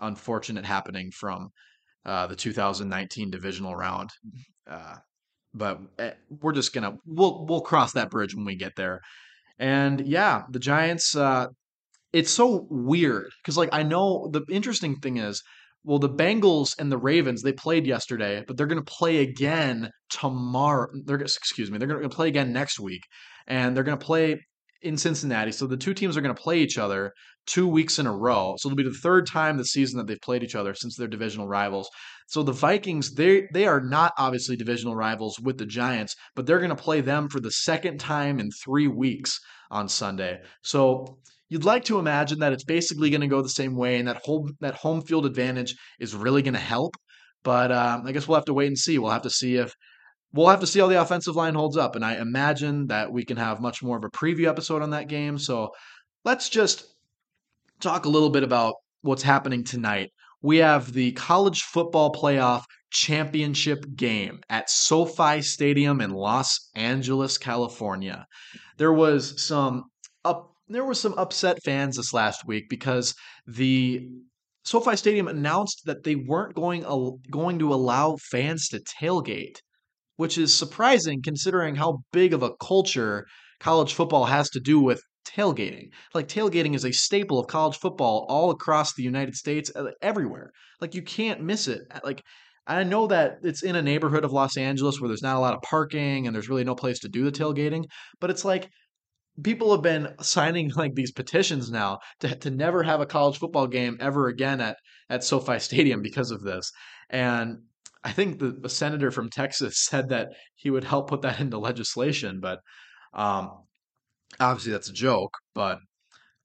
unfortunate 0.00 0.64
happening 0.64 1.10
from 1.10 1.50
uh, 2.04 2.26
the 2.26 2.36
2019 2.36 3.30
divisional 3.30 3.74
round. 3.74 4.10
Uh, 4.68 4.96
but 5.52 5.80
eh, 5.98 6.12
we're 6.40 6.52
just 6.52 6.72
gonna 6.72 6.96
we'll 7.06 7.46
we'll 7.46 7.60
cross 7.60 7.92
that 7.92 8.10
bridge 8.10 8.34
when 8.34 8.44
we 8.44 8.56
get 8.56 8.72
there. 8.76 9.00
And 9.58 10.06
yeah, 10.06 10.42
the 10.50 10.58
Giants. 10.58 11.16
Uh, 11.16 11.46
it's 12.12 12.30
so 12.30 12.66
weird 12.70 13.30
because 13.42 13.56
like 13.56 13.70
I 13.72 13.82
know 13.82 14.28
the 14.32 14.42
interesting 14.48 14.96
thing 14.96 15.16
is 15.16 15.42
well, 15.84 15.98
the 15.98 16.08
Bengals 16.08 16.74
and 16.78 16.90
the 16.90 16.96
Ravens 16.98 17.42
they 17.42 17.52
played 17.52 17.86
yesterday, 17.86 18.42
but 18.46 18.56
they're 18.56 18.66
going 18.66 18.82
to 18.82 18.92
play 18.92 19.18
again 19.18 19.90
tomorrow. 20.08 20.88
They're 21.04 21.20
excuse 21.20 21.70
me, 21.70 21.78
they're 21.78 21.88
going 21.88 22.02
to 22.02 22.08
play 22.08 22.28
again 22.28 22.52
next 22.52 22.80
week, 22.80 23.02
and 23.46 23.76
they're 23.76 23.84
going 23.84 23.98
to 23.98 24.04
play 24.04 24.40
in 24.84 24.96
Cincinnati. 24.96 25.52
So 25.52 25.66
the 25.66 25.76
two 25.76 25.94
teams 25.94 26.16
are 26.16 26.20
going 26.20 26.34
to 26.34 26.42
play 26.42 26.58
each 26.58 26.78
other 26.78 27.12
two 27.46 27.66
weeks 27.68 27.98
in 27.98 28.06
a 28.06 28.16
row. 28.16 28.54
So 28.58 28.68
it'll 28.68 28.76
be 28.76 28.82
the 28.82 28.90
third 28.90 29.26
time 29.26 29.56
this 29.56 29.72
season 29.72 29.98
that 29.98 30.06
they've 30.06 30.20
played 30.20 30.42
each 30.42 30.54
other 30.54 30.74
since 30.74 30.96
they're 30.96 31.08
divisional 31.08 31.48
rivals. 31.48 31.88
So 32.26 32.42
the 32.42 32.52
Vikings, 32.52 33.14
they 33.14 33.48
they 33.52 33.66
are 33.66 33.80
not 33.80 34.12
obviously 34.18 34.56
divisional 34.56 34.96
rivals 34.96 35.38
with 35.40 35.58
the 35.58 35.66
Giants, 35.66 36.14
but 36.34 36.46
they're 36.46 36.58
going 36.58 36.70
to 36.70 36.76
play 36.76 37.00
them 37.00 37.28
for 37.28 37.40
the 37.40 37.50
second 37.50 37.98
time 37.98 38.38
in 38.40 38.50
three 38.64 38.88
weeks 38.88 39.38
on 39.70 39.88
Sunday. 39.88 40.40
So 40.62 41.18
you'd 41.48 41.64
like 41.64 41.84
to 41.84 41.98
imagine 41.98 42.38
that 42.38 42.52
it's 42.52 42.64
basically 42.64 43.10
going 43.10 43.20
to 43.20 43.26
go 43.26 43.42
the 43.42 43.48
same 43.48 43.76
way, 43.76 43.98
and 43.98 44.08
that 44.08 44.22
home 44.24 44.56
that 44.60 44.74
home 44.74 45.02
field 45.02 45.26
advantage 45.26 45.74
is 46.00 46.14
really 46.14 46.42
going 46.42 46.54
to 46.54 46.60
help. 46.60 46.96
But 47.42 47.70
um, 47.70 48.06
I 48.06 48.12
guess 48.12 48.26
we'll 48.26 48.36
have 48.36 48.46
to 48.46 48.54
wait 48.54 48.68
and 48.68 48.78
see. 48.78 48.98
We'll 48.98 49.10
have 49.10 49.22
to 49.22 49.30
see 49.30 49.56
if 49.56 49.74
we'll 50.34 50.48
have 50.48 50.60
to 50.60 50.66
see 50.66 50.80
how 50.80 50.88
the 50.88 51.00
offensive 51.00 51.36
line 51.36 51.54
holds 51.54 51.76
up. 51.76 51.94
And 51.94 52.04
I 52.04 52.16
imagine 52.16 52.88
that 52.88 53.12
we 53.12 53.24
can 53.24 53.36
have 53.36 53.60
much 53.60 53.82
more 53.82 53.96
of 53.96 54.04
a 54.04 54.10
preview 54.10 54.48
episode 54.48 54.82
on 54.82 54.90
that 54.90 55.08
game. 55.08 55.38
So 55.38 55.70
let's 56.24 56.48
just 56.48 56.84
talk 57.80 58.04
a 58.04 58.08
little 58.08 58.30
bit 58.30 58.42
about 58.42 58.74
what's 59.02 59.22
happening 59.22 59.62
tonight. 59.62 60.10
We 60.42 60.58
have 60.58 60.92
the 60.92 61.12
college 61.12 61.62
football 61.62 62.12
playoff 62.12 62.64
championship 62.90 63.84
game 63.94 64.40
at 64.50 64.68
SoFi 64.68 65.40
Stadium 65.40 66.00
in 66.00 66.10
Los 66.10 66.70
Angeles, 66.74 67.38
California. 67.38 68.26
There 68.76 68.92
was 68.92 69.40
some 69.40 69.84
up 70.24 70.50
there 70.68 70.84
were 70.84 70.94
some 70.94 71.14
upset 71.14 71.62
fans 71.62 71.96
this 71.96 72.12
last 72.12 72.46
week 72.46 72.68
because 72.68 73.14
the 73.46 74.08
SoFi 74.64 74.96
Stadium 74.96 75.28
announced 75.28 75.82
that 75.86 76.02
they 76.02 76.16
weren't 76.16 76.54
going 76.54 76.82
going 77.30 77.58
to 77.60 77.72
allow 77.72 78.16
fans 78.16 78.68
to 78.68 78.80
tailgate 78.80 79.58
which 80.16 80.38
is 80.38 80.56
surprising 80.56 81.20
considering 81.22 81.74
how 81.74 81.98
big 82.12 82.32
of 82.32 82.42
a 82.42 82.54
culture 82.60 83.26
college 83.60 83.94
football 83.94 84.24
has 84.26 84.50
to 84.50 84.60
do 84.60 84.80
with 84.80 85.02
tailgating. 85.26 85.88
Like 86.12 86.28
tailgating 86.28 86.74
is 86.74 86.84
a 86.84 86.92
staple 86.92 87.38
of 87.38 87.46
college 87.46 87.76
football 87.76 88.26
all 88.28 88.50
across 88.50 88.94
the 88.94 89.02
United 89.02 89.34
States, 89.34 89.70
uh, 89.74 89.90
everywhere. 90.02 90.50
Like 90.80 90.94
you 90.94 91.02
can't 91.02 91.40
miss 91.40 91.66
it. 91.68 91.82
Uh, 91.90 92.00
like 92.04 92.22
I 92.66 92.84
know 92.84 93.06
that 93.08 93.38
it's 93.42 93.62
in 93.62 93.76
a 93.76 93.82
neighborhood 93.82 94.24
of 94.24 94.32
Los 94.32 94.56
Angeles 94.56 95.00
where 95.00 95.08
there's 95.08 95.22
not 95.22 95.36
a 95.36 95.40
lot 95.40 95.54
of 95.54 95.62
parking 95.62 96.26
and 96.26 96.34
there's 96.34 96.48
really 96.48 96.64
no 96.64 96.74
place 96.74 97.00
to 97.00 97.08
do 97.08 97.24
the 97.24 97.32
tailgating, 97.32 97.84
but 98.20 98.30
it's 98.30 98.44
like 98.44 98.70
people 99.42 99.72
have 99.72 99.82
been 99.82 100.14
signing 100.20 100.70
like 100.76 100.94
these 100.94 101.12
petitions 101.12 101.70
now 101.70 101.98
to 102.20 102.34
to 102.36 102.50
never 102.50 102.82
have 102.82 103.00
a 103.00 103.06
college 103.06 103.38
football 103.38 103.66
game 103.66 103.96
ever 104.00 104.28
again 104.28 104.60
at 104.60 104.76
at 105.10 105.24
SoFi 105.24 105.58
Stadium 105.58 106.02
because 106.02 106.30
of 106.30 106.42
this. 106.42 106.70
And 107.10 107.58
I 108.04 108.12
think 108.12 108.38
the, 108.38 108.50
the 108.50 108.68
senator 108.68 109.10
from 109.10 109.30
Texas 109.30 109.78
said 109.84 110.10
that 110.10 110.28
he 110.54 110.70
would 110.70 110.84
help 110.84 111.08
put 111.08 111.22
that 111.22 111.40
into 111.40 111.58
legislation, 111.58 112.40
but 112.40 112.60
um, 113.14 113.50
obviously 114.38 114.72
that's 114.72 114.90
a 114.90 114.94
joke. 114.94 115.34
But 115.54 115.78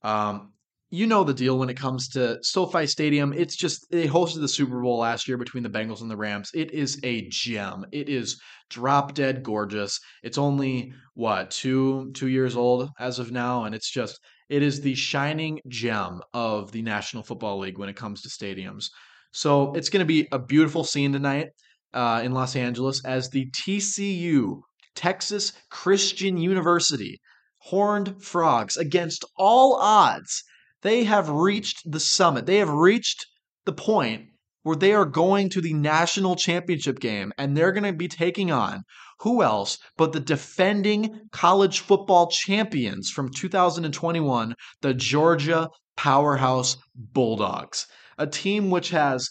um, 0.04 0.54
you 0.92 1.06
know 1.06 1.24
the 1.24 1.34
deal 1.34 1.60
when 1.60 1.70
it 1.70 1.78
comes 1.78 2.08
to 2.10 2.40
SoFi 2.42 2.88
Stadium. 2.88 3.34
It's 3.34 3.56
just 3.56 3.86
they 3.92 4.08
hosted 4.08 4.42
the 4.42 4.48
Super 4.48 4.82
Bowl 4.82 5.00
last 5.00 5.28
year 5.28 5.38
between 5.38 5.64
the 5.64 5.70
Bengals 5.70 6.02
and 6.02 6.10
the 6.10 6.18
Rams. 6.18 6.50
It 6.54 6.72
is 6.72 7.00
a 7.04 7.28
gem. 7.30 7.86
It 7.92 8.10
is 8.10 8.40
drop 8.70 9.14
dead 9.14 9.44
gorgeous. 9.44 10.00
It's 10.24 10.38
only 10.38 10.94
what 11.14 11.52
two 11.52 12.12
two 12.14 12.28
years 12.28 12.56
old 12.56 12.90
as 13.00 13.20
of 13.20 13.32
now, 13.32 13.66
and 13.66 13.76
it's 13.76 13.92
just 13.92 14.20
it 14.50 14.64
is 14.64 14.82
the 14.82 14.96
shining 14.96 15.60
gem 15.68 16.22
of 16.34 16.72
the 16.72 16.82
National 16.82 17.22
Football 17.22 17.60
League 17.60 17.78
when 17.78 17.90
it 17.90 17.96
comes 17.96 18.22
to 18.22 18.30
stadiums. 18.30 18.86
So 19.32 19.74
it's 19.74 19.90
going 19.90 20.02
to 20.02 20.06
be 20.06 20.28
a 20.32 20.40
beautiful 20.40 20.84
scene 20.84 21.14
tonight 21.14 21.50
uh, 21.94 22.22
in 22.24 22.34
Los 22.34 22.56
Angeles 22.56 23.04
as 23.06 23.30
the 23.30 23.50
TCU, 23.52 24.62
Texas 24.96 25.54
Christian 25.70 26.38
University, 26.38 27.22
Horned 27.64 28.24
Frogs, 28.24 28.76
against 28.78 29.26
all 29.38 29.76
odds, 29.76 30.44
they 30.82 31.04
have 31.04 31.30
reached 31.30 31.82
the 31.86 32.00
summit. 32.00 32.46
They 32.46 32.58
have 32.58 32.70
reached 32.70 33.28
the 33.66 33.74
point 33.74 34.30
where 34.64 34.76
they 34.76 34.94
are 34.94 35.06
going 35.06 35.50
to 35.50 35.62
the 35.62 35.74
national 35.74 36.36
championship 36.36 37.00
game 37.00 37.32
and 37.38 37.56
they're 37.56 37.72
going 37.72 37.84
to 37.84 37.94
be 37.94 38.08
taking 38.08 38.52
on 38.52 38.84
who 39.20 39.44
else 39.44 39.78
but 39.98 40.14
the 40.14 40.20
defending 40.20 41.28
college 41.32 41.80
football 41.82 42.28
champions 42.28 43.10
from 43.10 43.30
2021, 43.30 44.56
the 44.82 44.94
Georgia 44.94 45.70
Powerhouse 45.98 46.78
Bulldogs 46.96 47.86
a 48.20 48.28
team 48.28 48.70
which 48.70 48.92
has 48.92 49.30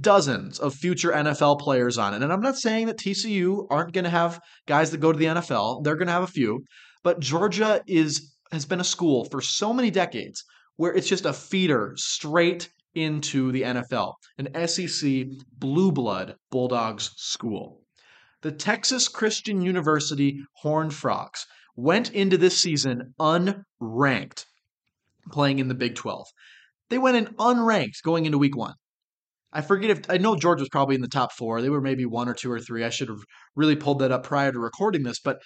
dozens 0.00 0.58
of 0.58 0.74
future 0.74 1.10
NFL 1.10 1.60
players 1.60 1.98
on 1.98 2.14
it. 2.14 2.22
And 2.22 2.32
I'm 2.32 2.40
not 2.40 2.56
saying 2.56 2.86
that 2.86 2.96
TCU 2.96 3.66
aren't 3.70 3.92
going 3.92 4.04
to 4.04 4.10
have 4.10 4.40
guys 4.66 4.90
that 4.92 4.98
go 4.98 5.12
to 5.12 5.18
the 5.18 5.26
NFL. 5.26 5.82
They're 5.82 5.96
going 5.96 6.06
to 6.06 6.12
have 6.12 6.22
a 6.22 6.28
few, 6.28 6.64
but 7.02 7.20
Georgia 7.20 7.82
is 7.86 8.32
has 8.52 8.66
been 8.66 8.80
a 8.80 8.84
school 8.84 9.26
for 9.26 9.40
so 9.40 9.72
many 9.72 9.90
decades 9.90 10.42
where 10.76 10.92
it's 10.92 11.08
just 11.08 11.24
a 11.24 11.32
feeder 11.32 11.92
straight 11.96 12.68
into 12.94 13.52
the 13.52 13.62
NFL, 13.62 14.14
an 14.38 14.66
SEC 14.66 15.26
blue 15.58 15.92
blood 15.92 16.34
Bulldogs 16.50 17.12
school. 17.16 17.82
The 18.42 18.50
Texas 18.50 19.06
Christian 19.06 19.60
University 19.60 20.40
Horned 20.62 20.94
Frogs 20.94 21.46
went 21.76 22.10
into 22.10 22.36
this 22.36 22.58
season 22.60 23.14
unranked, 23.20 24.46
playing 25.30 25.60
in 25.60 25.68
the 25.68 25.74
Big 25.74 25.94
12. 25.94 26.26
They 26.90 26.98
went 26.98 27.16
in 27.16 27.34
unranked 27.36 28.02
going 28.02 28.26
into 28.26 28.38
week 28.38 28.56
one. 28.56 28.74
I 29.52 29.62
forget 29.62 29.90
if 29.90 30.00
I 30.08 30.18
know 30.18 30.36
George 30.36 30.60
was 30.60 30.68
probably 30.68 30.94
in 30.94 31.00
the 31.00 31.08
top 31.08 31.32
four. 31.32 31.60
They 31.60 31.70
were 31.70 31.80
maybe 31.80 32.04
one 32.04 32.28
or 32.28 32.34
two 32.34 32.52
or 32.52 32.60
three. 32.60 32.84
I 32.84 32.90
should 32.90 33.08
have 33.08 33.22
really 33.56 33.76
pulled 33.76 34.00
that 34.00 34.12
up 34.12 34.22
prior 34.22 34.52
to 34.52 34.58
recording 34.58 35.02
this, 35.02 35.18
but 35.18 35.38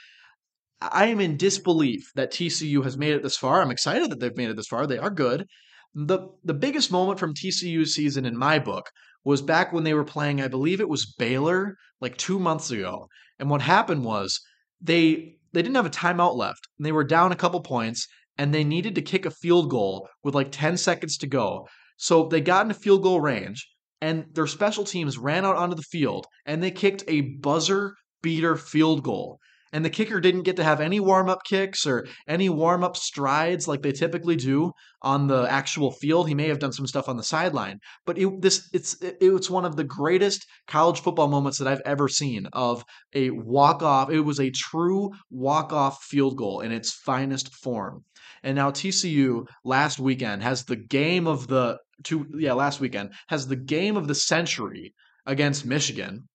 I 0.81 1.07
am 1.07 1.21
in 1.21 1.37
disbelief 1.37 2.11
that 2.15 2.33
TCU 2.33 2.83
has 2.85 2.99
made 2.99 3.15
it 3.15 3.23
this 3.23 3.37
far. 3.37 3.63
I'm 3.63 3.71
excited 3.71 4.11
that 4.11 4.21
they've 4.21 4.37
made 4.37 4.51
it 4.51 4.57
this 4.57 4.67
far. 4.67 4.87
They 4.87 4.99
are 4.99 5.11
good. 5.11 5.47
The 5.95 6.29
the 6.43 6.55
biggest 6.55 6.91
moment 6.91 7.19
from 7.19 7.35
TCU's 7.35 7.95
season 7.95 8.27
in 8.27 8.37
my 8.37 8.59
book 8.59 8.91
was 9.25 9.41
back 9.41 9.73
when 9.73 9.85
they 9.85 9.95
were 9.95 10.05
playing, 10.05 10.43
I 10.43 10.49
believe 10.49 10.81
it 10.81 10.89
was 10.89 11.15
Baylor, 11.19 11.77
like 12.01 12.17
two 12.17 12.39
months 12.39 12.71
ago. 12.71 13.09
And 13.39 13.49
what 13.49 13.63
happened 13.63 14.05
was 14.05 14.41
they 14.81 15.37
they 15.53 15.63
didn't 15.63 15.77
have 15.77 15.87
a 15.87 15.91
timeout 15.91 16.37
left. 16.37 16.69
And 16.79 16.85
they 16.85 16.93
were 16.93 17.05
down 17.05 17.33
a 17.33 17.37
couple 17.37 17.63
points 17.63 18.07
and 18.39 18.53
they 18.53 18.65
needed 18.65 18.95
to 18.95 19.03
kick 19.03 19.27
a 19.27 19.31
field 19.31 19.71
goal 19.71 20.09
with 20.23 20.35
like 20.35 20.51
10 20.51 20.77
seconds 20.77 21.17
to 21.19 21.27
go. 21.27 21.69
So 21.97 22.27
they 22.27 22.41
got 22.41 22.67
into 22.67 22.75
field 22.75 23.03
goal 23.03 23.21
range, 23.21 23.69
and 24.01 24.27
their 24.33 24.47
special 24.47 24.85
teams 24.85 25.19
ran 25.19 25.45
out 25.45 25.57
onto 25.57 25.77
the 25.77 25.83
field 25.83 26.27
and 26.45 26.63
they 26.63 26.71
kicked 26.71 27.05
a 27.09 27.23
buzzer 27.41 27.95
beater 28.23 28.57
field 28.57 29.03
goal 29.03 29.39
and 29.75 29.85
the 29.85 29.91
kicker 29.91 30.21
didn't 30.21 30.45
get 30.45 30.55
to 30.55 30.63
have 30.63 30.81
any 30.81 31.01
warm 31.01 31.29
up 31.29 31.41
kicks 31.45 31.85
or 31.85 32.07
any 32.29 32.49
warm 32.49 32.85
up 32.85 32.97
strides 32.97 33.67
like 33.67 33.83
they 33.83 33.91
typically 33.91 34.37
do 34.37 34.71
on 35.03 35.27
the 35.27 35.51
actual 35.51 35.91
field. 35.91 36.29
He 36.29 36.35
may 36.35 36.47
have 36.47 36.61
done 36.61 36.73
some 36.73 36.87
stuff 36.87 37.09
on 37.09 37.17
the 37.17 37.25
sideline, 37.25 37.81
but 38.07 38.17
it, 38.17 38.41
this 38.41 38.69
it's 38.73 38.95
it, 39.03 39.17
it's 39.21 39.51
one 39.51 39.65
of 39.65 39.75
the 39.75 39.83
greatest 39.83 40.47
college 40.69 41.01
football 41.01 41.27
moments 41.27 41.59
that 41.59 41.67
I've 41.67 41.83
ever 41.85 42.09
seen 42.09 42.47
of 42.53 42.85
a 43.15 43.31
walk 43.31 43.83
off. 43.83 44.11
It 44.11 44.21
was 44.21 44.39
a 44.39 44.51
true 44.51 45.11
walk 45.29 45.73
off 45.73 46.05
field 46.05 46.37
goal 46.37 46.61
in 46.61 46.71
its 46.71 46.93
finest 46.93 47.53
form. 47.57 48.05
And 48.45 48.57
now 48.57 48.71
TCU 48.71 49.47
last 49.65 49.99
weekend 49.99 50.43
has 50.43 50.65
the 50.65 50.77
game 50.77 51.27
of 51.27 51.49
the 51.49 51.79
two 52.05 52.27
yeah, 52.39 52.53
last 52.53 52.79
weekend 52.79 53.15
has 53.29 53.47
the 53.47 53.57
game 53.57 53.97
of 53.97 54.07
the 54.07 54.15
century 54.15 54.95
against 55.27 55.65
Michigan. 55.65 56.29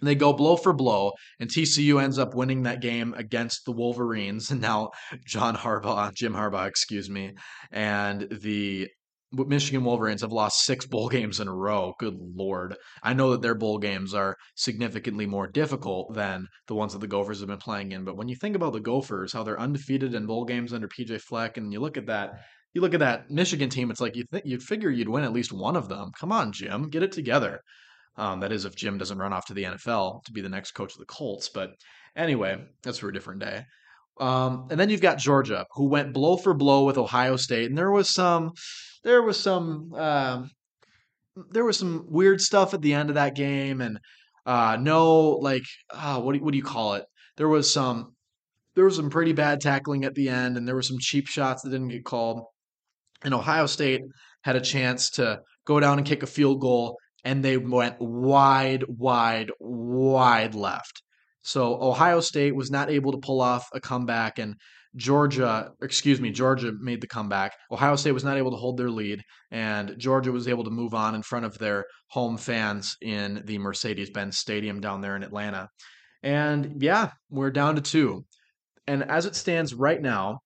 And 0.00 0.08
they 0.08 0.16
go 0.16 0.32
blow 0.32 0.56
for 0.56 0.72
blow, 0.72 1.12
and 1.38 1.48
TCU 1.48 2.02
ends 2.02 2.18
up 2.18 2.34
winning 2.34 2.64
that 2.64 2.80
game 2.80 3.14
against 3.16 3.64
the 3.64 3.72
Wolverines. 3.72 4.50
And 4.50 4.60
now 4.70 4.90
John 5.24 5.54
Harbaugh, 5.54 6.12
Jim 6.14 6.32
Harbaugh, 6.32 6.66
excuse 6.66 7.08
me, 7.08 7.34
and 7.70 8.22
the 8.30 8.88
Michigan 9.36 9.84
Wolverines 9.84 10.22
have 10.22 10.32
lost 10.32 10.64
six 10.64 10.86
bowl 10.86 11.08
games 11.08 11.40
in 11.40 11.48
a 11.48 11.54
row. 11.54 11.94
Good 11.98 12.16
lord. 12.18 12.76
I 13.02 13.14
know 13.14 13.30
that 13.32 13.42
their 13.42 13.54
bowl 13.54 13.78
games 13.78 14.14
are 14.14 14.36
significantly 14.54 15.26
more 15.26 15.46
difficult 15.46 16.14
than 16.14 16.46
the 16.66 16.74
ones 16.74 16.92
that 16.92 17.00
the 17.00 17.06
Gophers 17.06 17.40
have 17.40 17.48
been 17.48 17.58
playing 17.58 17.92
in. 17.92 18.04
But 18.04 18.16
when 18.16 18.28
you 18.28 18.36
think 18.36 18.56
about 18.56 18.72
the 18.72 18.80
Gophers, 18.80 19.32
how 19.32 19.42
they're 19.42 19.60
undefeated 19.60 20.14
in 20.14 20.26
bowl 20.26 20.44
games 20.44 20.72
under 20.72 20.88
PJ 20.88 21.20
Fleck, 21.20 21.56
and 21.56 21.72
you 21.72 21.80
look 21.80 21.96
at 21.96 22.06
that, 22.06 22.40
you 22.72 22.80
look 22.80 22.94
at 22.94 23.00
that 23.00 23.30
Michigan 23.30 23.70
team, 23.70 23.90
it's 23.90 24.00
like 24.00 24.16
you 24.16 24.24
think 24.30 24.44
you'd 24.46 24.62
figure 24.62 24.90
you'd 24.90 25.08
win 25.08 25.24
at 25.24 25.32
least 25.32 25.52
one 25.52 25.76
of 25.76 25.88
them. 25.88 26.10
Come 26.18 26.32
on, 26.32 26.52
Jim, 26.52 26.88
get 26.88 27.02
it 27.02 27.12
together. 27.12 27.60
Um, 28.16 28.40
that 28.40 28.52
is 28.52 28.64
if 28.64 28.76
Jim 28.76 28.98
doesn't 28.98 29.18
run 29.18 29.32
off 29.32 29.46
to 29.46 29.54
the 29.54 29.64
NFL 29.64 30.24
to 30.24 30.32
be 30.32 30.40
the 30.40 30.48
next 30.48 30.72
coach 30.72 30.92
of 30.92 30.98
the 30.98 31.06
Colts. 31.06 31.48
But 31.48 31.70
anyway, 32.16 32.64
that's 32.82 32.98
for 32.98 33.08
a 33.08 33.12
different 33.12 33.40
day. 33.40 33.64
Um, 34.20 34.68
and 34.70 34.78
then 34.78 34.90
you've 34.90 35.00
got 35.00 35.18
Georgia, 35.18 35.66
who 35.74 35.88
went 35.88 36.14
blow 36.14 36.36
for 36.36 36.54
blow 36.54 36.84
with 36.84 36.98
Ohio 36.98 37.36
State, 37.36 37.68
and 37.68 37.76
there 37.76 37.90
was 37.90 38.08
some, 38.08 38.52
there 39.04 39.22
was 39.22 39.38
some, 39.38 39.92
um, 39.94 40.50
there 41.50 41.64
was 41.64 41.78
some 41.78 42.06
weird 42.08 42.40
stuff 42.40 42.74
at 42.74 42.82
the 42.82 42.94
end 42.94 43.10
of 43.10 43.14
that 43.16 43.34
game, 43.34 43.80
and 43.80 43.98
uh, 44.46 44.76
no, 44.80 45.30
like, 45.30 45.64
uh, 45.90 46.20
what 46.20 46.34
do, 46.34 46.42
what 46.42 46.52
do 46.52 46.58
you 46.58 46.64
call 46.64 46.94
it? 46.94 47.04
There 47.36 47.48
was 47.48 47.72
some, 47.72 48.14
there 48.74 48.84
was 48.84 48.96
some 48.96 49.10
pretty 49.10 49.32
bad 49.32 49.60
tackling 49.60 50.04
at 50.04 50.14
the 50.14 50.28
end, 50.28 50.56
and 50.56 50.66
there 50.66 50.74
were 50.74 50.82
some 50.82 50.98
cheap 50.98 51.26
shots 51.26 51.62
that 51.62 51.70
didn't 51.70 51.88
get 51.88 52.04
called. 52.04 52.44
And 53.22 53.34
Ohio 53.34 53.66
State 53.66 54.02
had 54.42 54.56
a 54.56 54.60
chance 54.60 55.10
to 55.10 55.40
go 55.66 55.80
down 55.80 55.98
and 55.98 56.06
kick 56.06 56.22
a 56.22 56.26
field 56.26 56.60
goal, 56.60 56.98
and 57.24 57.44
they 57.44 57.56
went 57.56 57.96
wide, 58.00 58.84
wide, 58.88 59.50
wide 59.58 60.54
left. 60.54 61.02
So 61.42 61.80
Ohio 61.80 62.20
State 62.20 62.54
was 62.54 62.70
not 62.70 62.90
able 62.90 63.12
to 63.12 63.18
pull 63.18 63.40
off 63.40 63.68
a 63.72 63.80
comeback, 63.80 64.38
and 64.38 64.56
Georgia, 64.96 65.72
excuse 65.82 66.20
me, 66.20 66.30
Georgia 66.30 66.72
made 66.80 67.00
the 67.00 67.06
comeback. 67.06 67.52
Ohio 67.70 67.96
State 67.96 68.12
was 68.12 68.24
not 68.24 68.36
able 68.36 68.52
to 68.52 68.56
hold 68.56 68.76
their 68.76 68.90
lead, 68.90 69.22
and 69.50 69.98
Georgia 69.98 70.30
was 70.30 70.46
able 70.46 70.64
to 70.64 70.70
move 70.70 70.94
on 70.94 71.14
in 71.14 71.22
front 71.22 71.44
of 71.44 71.58
their 71.58 71.84
home 72.08 72.36
fans 72.36 72.96
in 73.00 73.42
the 73.44 73.58
Mercedes 73.58 74.10
Benz 74.10 74.38
Stadium 74.38 74.80
down 74.80 75.00
there 75.00 75.16
in 75.16 75.22
Atlanta. 75.24 75.68
And 76.22 76.80
yeah, 76.80 77.10
we're 77.28 77.50
down 77.50 77.74
to 77.74 77.80
two. 77.80 78.24
And 78.86 79.02
as 79.02 79.26
it 79.26 79.34
stands 79.34 79.74
right 79.74 80.00
now, 80.00 80.40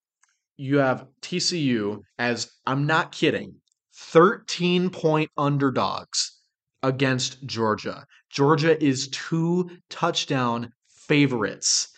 you 0.57 0.79
have 0.79 1.07
TCU 1.23 2.01
as, 2.19 2.51
I'm 2.67 2.87
not 2.87 3.13
kidding, 3.13 3.55
13 3.97 4.91
point 4.91 5.31
underdogs 5.37 6.41
against 6.83 7.45
Georgia. 7.47 8.05
Georgia 8.31 8.83
is 8.83 9.09
two 9.09 9.69
touchdown 9.91 10.71
favorites. 10.89 11.89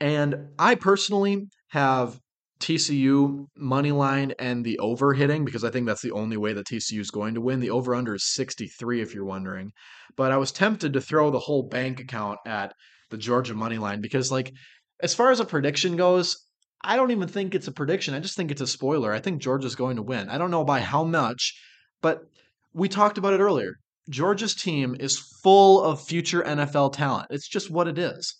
And 0.00 0.48
I 0.58 0.74
personally 0.74 1.48
have 1.68 2.18
TCU 2.60 3.46
money 3.56 3.92
line 3.92 4.32
and 4.38 4.64
the 4.64 4.78
over 4.78 5.12
hitting 5.12 5.44
because 5.44 5.64
I 5.64 5.70
think 5.70 5.86
that's 5.86 6.02
the 6.02 6.12
only 6.12 6.36
way 6.36 6.52
that 6.52 6.66
TCU 6.66 7.00
is 7.00 7.10
going 7.10 7.34
to 7.34 7.40
win. 7.40 7.60
The 7.60 7.70
over 7.70 7.94
under 7.94 8.14
is 8.14 8.32
63 8.34 9.02
if 9.02 9.14
you're 9.14 9.24
wondering. 9.24 9.72
But 10.16 10.32
I 10.32 10.36
was 10.38 10.52
tempted 10.52 10.92
to 10.94 11.00
throw 11.00 11.30
the 11.30 11.38
whole 11.38 11.68
bank 11.68 12.00
account 12.00 12.38
at 12.46 12.72
the 13.10 13.18
Georgia 13.18 13.54
money 13.54 13.78
line 13.78 14.00
because 14.00 14.32
like 14.32 14.52
as 15.02 15.14
far 15.14 15.30
as 15.30 15.40
a 15.40 15.44
prediction 15.44 15.96
goes, 15.96 16.36
I 16.82 16.96
don't 16.96 17.10
even 17.10 17.28
think 17.28 17.54
it's 17.54 17.68
a 17.68 17.72
prediction. 17.72 18.14
I 18.14 18.20
just 18.20 18.36
think 18.36 18.50
it's 18.50 18.60
a 18.60 18.66
spoiler. 18.66 19.12
I 19.12 19.20
think 19.20 19.42
Georgia's 19.42 19.74
going 19.74 19.96
to 19.96 20.02
win. 20.02 20.28
I 20.28 20.38
don't 20.38 20.50
know 20.50 20.64
by 20.64 20.80
how 20.80 21.04
much, 21.04 21.54
but 22.00 22.20
we 22.72 22.88
talked 22.88 23.18
about 23.18 23.34
it 23.34 23.40
earlier. 23.40 23.74
Georgia's 24.08 24.54
team 24.54 24.96
is 24.98 25.18
full 25.42 25.82
of 25.82 26.00
future 26.00 26.42
NFL 26.42 26.92
talent. 26.92 27.26
It's 27.30 27.48
just 27.48 27.70
what 27.70 27.88
it 27.88 27.98
is. 27.98 28.36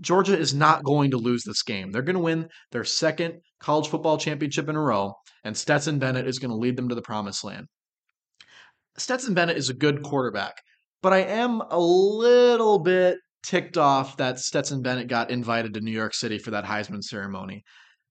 Georgia 0.00 0.38
is 0.38 0.54
not 0.54 0.84
going 0.84 1.10
to 1.10 1.18
lose 1.18 1.44
this 1.44 1.62
game. 1.62 1.90
They're 1.90 2.02
going 2.02 2.16
to 2.16 2.22
win 2.22 2.48
their 2.72 2.84
second 2.84 3.40
college 3.60 3.88
football 3.88 4.18
championship 4.18 4.68
in 4.68 4.76
a 4.76 4.80
row, 4.80 5.14
and 5.44 5.56
Stetson 5.56 5.98
Bennett 5.98 6.26
is 6.26 6.38
going 6.38 6.50
to 6.50 6.56
lead 6.56 6.76
them 6.76 6.88
to 6.88 6.94
the 6.94 7.02
promised 7.02 7.44
land. 7.44 7.66
Stetson 8.96 9.34
Bennett 9.34 9.56
is 9.56 9.68
a 9.68 9.74
good 9.74 10.02
quarterback, 10.02 10.54
but 11.02 11.12
I 11.12 11.18
am 11.18 11.60
a 11.60 11.78
little 11.78 12.78
bit 12.78 13.18
ticked 13.42 13.78
off 13.78 14.16
that 14.18 14.38
Stetson 14.38 14.82
Bennett 14.82 15.08
got 15.08 15.30
invited 15.30 15.74
to 15.74 15.80
New 15.80 15.90
York 15.90 16.14
City 16.14 16.38
for 16.38 16.50
that 16.50 16.64
Heisman 16.64 17.02
ceremony. 17.02 17.62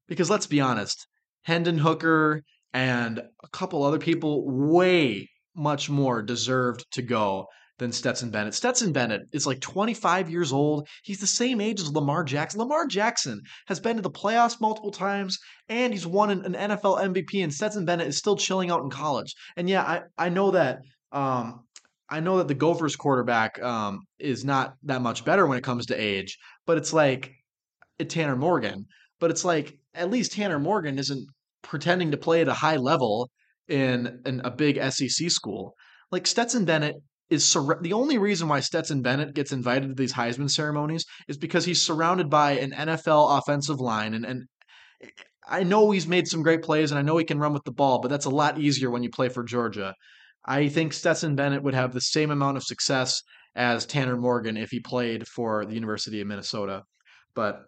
Because 0.08 0.30
let's 0.30 0.48
be 0.48 0.62
honest, 0.62 1.08
Hendon 1.44 1.78
Hooker 1.78 2.44
and 2.74 3.20
a 3.20 3.48
couple 3.50 3.84
other 3.84 4.00
people 4.00 4.44
way 4.48 5.30
much 5.56 5.90
more 5.90 6.22
deserved 6.22 6.86
to 6.92 7.02
go 7.02 7.48
than 7.80 7.92
Stetson 7.92 8.30
Bennett. 8.30 8.54
Stetson 8.54 8.92
Bennett 8.92 9.22
is 9.32 9.48
like 9.48 9.62
25 9.62 10.30
years 10.30 10.54
old. 10.54 10.88
He's 11.04 11.20
the 11.20 11.28
same 11.28 11.60
age 11.60 11.82
as 11.82 11.92
Lamar 11.92 12.24
Jackson. 12.24 12.60
Lamar 12.60 12.86
Jackson 12.86 13.42
has 13.68 13.80
been 13.80 13.96
to 13.96 14.02
the 14.02 14.12
playoffs 14.12 14.62
multiple 14.62 14.92
times 14.92 15.40
and 15.70 15.94
he's 15.94 16.06
won 16.06 16.30
an, 16.30 16.54
NFL 16.54 17.02
MVP, 17.02 17.42
and 17.44 17.54
Stetson 17.54 17.86
Bennett 17.86 18.08
is 18.08 18.18
still 18.18 18.36
chilling 18.36 18.70
out 18.70 18.84
in 18.84 18.90
college. 18.90 19.34
And 19.56 19.70
yeah, 19.70 19.84
I, 19.84 20.02
I 20.18 20.30
know 20.30 20.52
that. 20.52 20.80
Um, 21.12 21.62
I 22.12 22.20
know 22.20 22.38
that 22.38 22.48
the 22.48 22.56
Gophers 22.56 22.96
quarterback 22.96 23.62
um, 23.62 24.02
is 24.18 24.44
not 24.44 24.74
that 24.84 25.02
much 25.02 25.24
better 25.24 25.46
when 25.46 25.60
it 25.60 25.64
comes 25.64 25.86
to 25.88 25.96
age, 25.96 26.40
but 26.66 26.78
it's 26.78 26.92
like 26.92 27.32
Tanner 28.08 28.36
Morgan. 28.36 28.88
But 29.20 29.30
it's 29.30 29.46
like 29.46 29.78
at 29.94 30.10
least 30.10 30.32
Tanner 30.32 30.60
Morgan 30.60 30.98
isn't 30.98 31.28
pretending 31.62 32.12
to 32.12 32.18
play 32.18 32.42
at 32.42 32.48
a 32.48 32.54
high 32.54 32.78
level 32.78 33.30
in, 33.68 34.22
in 34.26 34.42
a 34.44 34.50
big 34.50 34.80
SEC 34.92 35.30
school. 35.30 35.76
Like 36.12 36.26
Stetson 36.26 36.66
Bennett 36.66 36.96
is 37.30 37.46
sur- 37.46 37.80
the 37.82 37.94
only 37.94 38.18
reason 38.18 38.48
why 38.48 38.60
Stetson 38.60 39.02
Bennett 39.02 39.36
gets 39.36 39.52
invited 39.52 39.90
to 39.90 39.96
these 39.96 40.14
Heisman 40.14 40.50
ceremonies 40.50 41.06
is 41.28 41.38
because 41.38 41.66
he's 41.66 41.82
surrounded 41.82 42.30
by 42.30 42.54
an 42.54 42.72
NFL 42.72 43.38
offensive 43.38 43.80
line 43.80 44.14
and 44.14 44.26
and 44.26 44.44
eh, 45.02 45.08
I 45.48 45.64
know 45.64 45.90
he's 45.90 46.08
made 46.08 46.28
some 46.28 46.44
great 46.44 46.62
plays 46.62 46.92
and 46.92 47.00
I 47.00 47.02
know 47.02 47.18
he 47.18 47.26
can 47.26 47.40
run 47.40 47.54
with 47.54 47.64
the 47.64 47.72
ball, 47.72 48.00
but 48.00 48.10
that's 48.10 48.26
a 48.26 48.30
lot 48.30 48.60
easier 48.60 48.92
when 48.92 49.02
you 49.02 49.10
play 49.10 49.30
for 49.30 49.44
Georgia. 49.44 49.96
I 50.46 50.70
think 50.70 50.94
Stetson 50.94 51.36
Bennett 51.36 51.64
would 51.64 51.74
have 51.74 51.92
the 51.92 52.02
same 52.02 52.30
amount 52.30 52.58
of 52.58 52.64
success 52.64 53.24
as 53.56 53.86
Tanner 53.86 54.16
Morgan 54.16 54.58
if 54.58 54.70
he 54.70 54.80
played 54.80 55.28
for 55.28 55.66
the 55.66 55.74
University 55.74 56.22
of 56.22 56.28
Minnesota. 56.28 56.84
But 57.34 57.64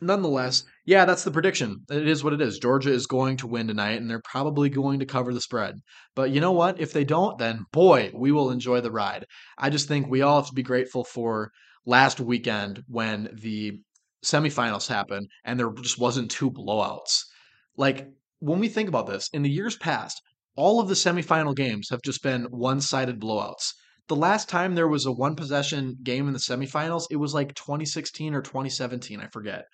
nonetheless, 0.00 0.64
yeah, 0.88 1.04
that's 1.04 1.22
the 1.22 1.30
prediction. 1.30 1.84
It 1.90 2.08
is 2.08 2.24
what 2.24 2.32
it 2.32 2.40
is. 2.40 2.58
Georgia 2.58 2.90
is 2.90 3.06
going 3.06 3.36
to 3.36 3.46
win 3.46 3.68
tonight, 3.68 4.00
and 4.00 4.08
they're 4.08 4.22
probably 4.24 4.70
going 4.70 5.00
to 5.00 5.04
cover 5.04 5.34
the 5.34 5.40
spread. 5.42 5.74
But 6.16 6.30
you 6.30 6.40
know 6.40 6.52
what? 6.52 6.80
If 6.80 6.94
they 6.94 7.04
don't, 7.04 7.36
then 7.36 7.66
boy, 7.72 8.10
we 8.14 8.32
will 8.32 8.50
enjoy 8.50 8.80
the 8.80 8.90
ride. 8.90 9.26
I 9.58 9.68
just 9.68 9.86
think 9.86 10.08
we 10.08 10.22
all 10.22 10.40
have 10.40 10.48
to 10.48 10.54
be 10.54 10.62
grateful 10.62 11.04
for 11.04 11.52
last 11.84 12.20
weekend 12.20 12.84
when 12.88 13.28
the 13.34 13.82
semifinals 14.24 14.88
happened 14.88 15.28
and 15.44 15.60
there 15.60 15.70
just 15.82 15.98
wasn't 15.98 16.30
two 16.30 16.50
blowouts. 16.50 17.20
Like, 17.76 18.08
when 18.38 18.58
we 18.58 18.70
think 18.70 18.88
about 18.88 19.06
this, 19.06 19.28
in 19.34 19.42
the 19.42 19.50
years 19.50 19.76
past, 19.76 20.22
all 20.56 20.80
of 20.80 20.88
the 20.88 20.94
semifinal 20.94 21.54
games 21.54 21.90
have 21.90 22.00
just 22.00 22.22
been 22.22 22.44
one 22.44 22.80
sided 22.80 23.20
blowouts. 23.20 23.74
The 24.08 24.16
last 24.16 24.48
time 24.48 24.74
there 24.74 24.88
was 24.88 25.04
a 25.04 25.12
one 25.12 25.36
possession 25.36 25.98
game 26.02 26.28
in 26.28 26.32
the 26.32 26.38
semifinals, 26.38 27.04
it 27.10 27.16
was 27.16 27.34
like 27.34 27.54
2016 27.56 28.34
or 28.34 28.40
2017, 28.40 29.20
I 29.20 29.26
forget. 29.26 29.66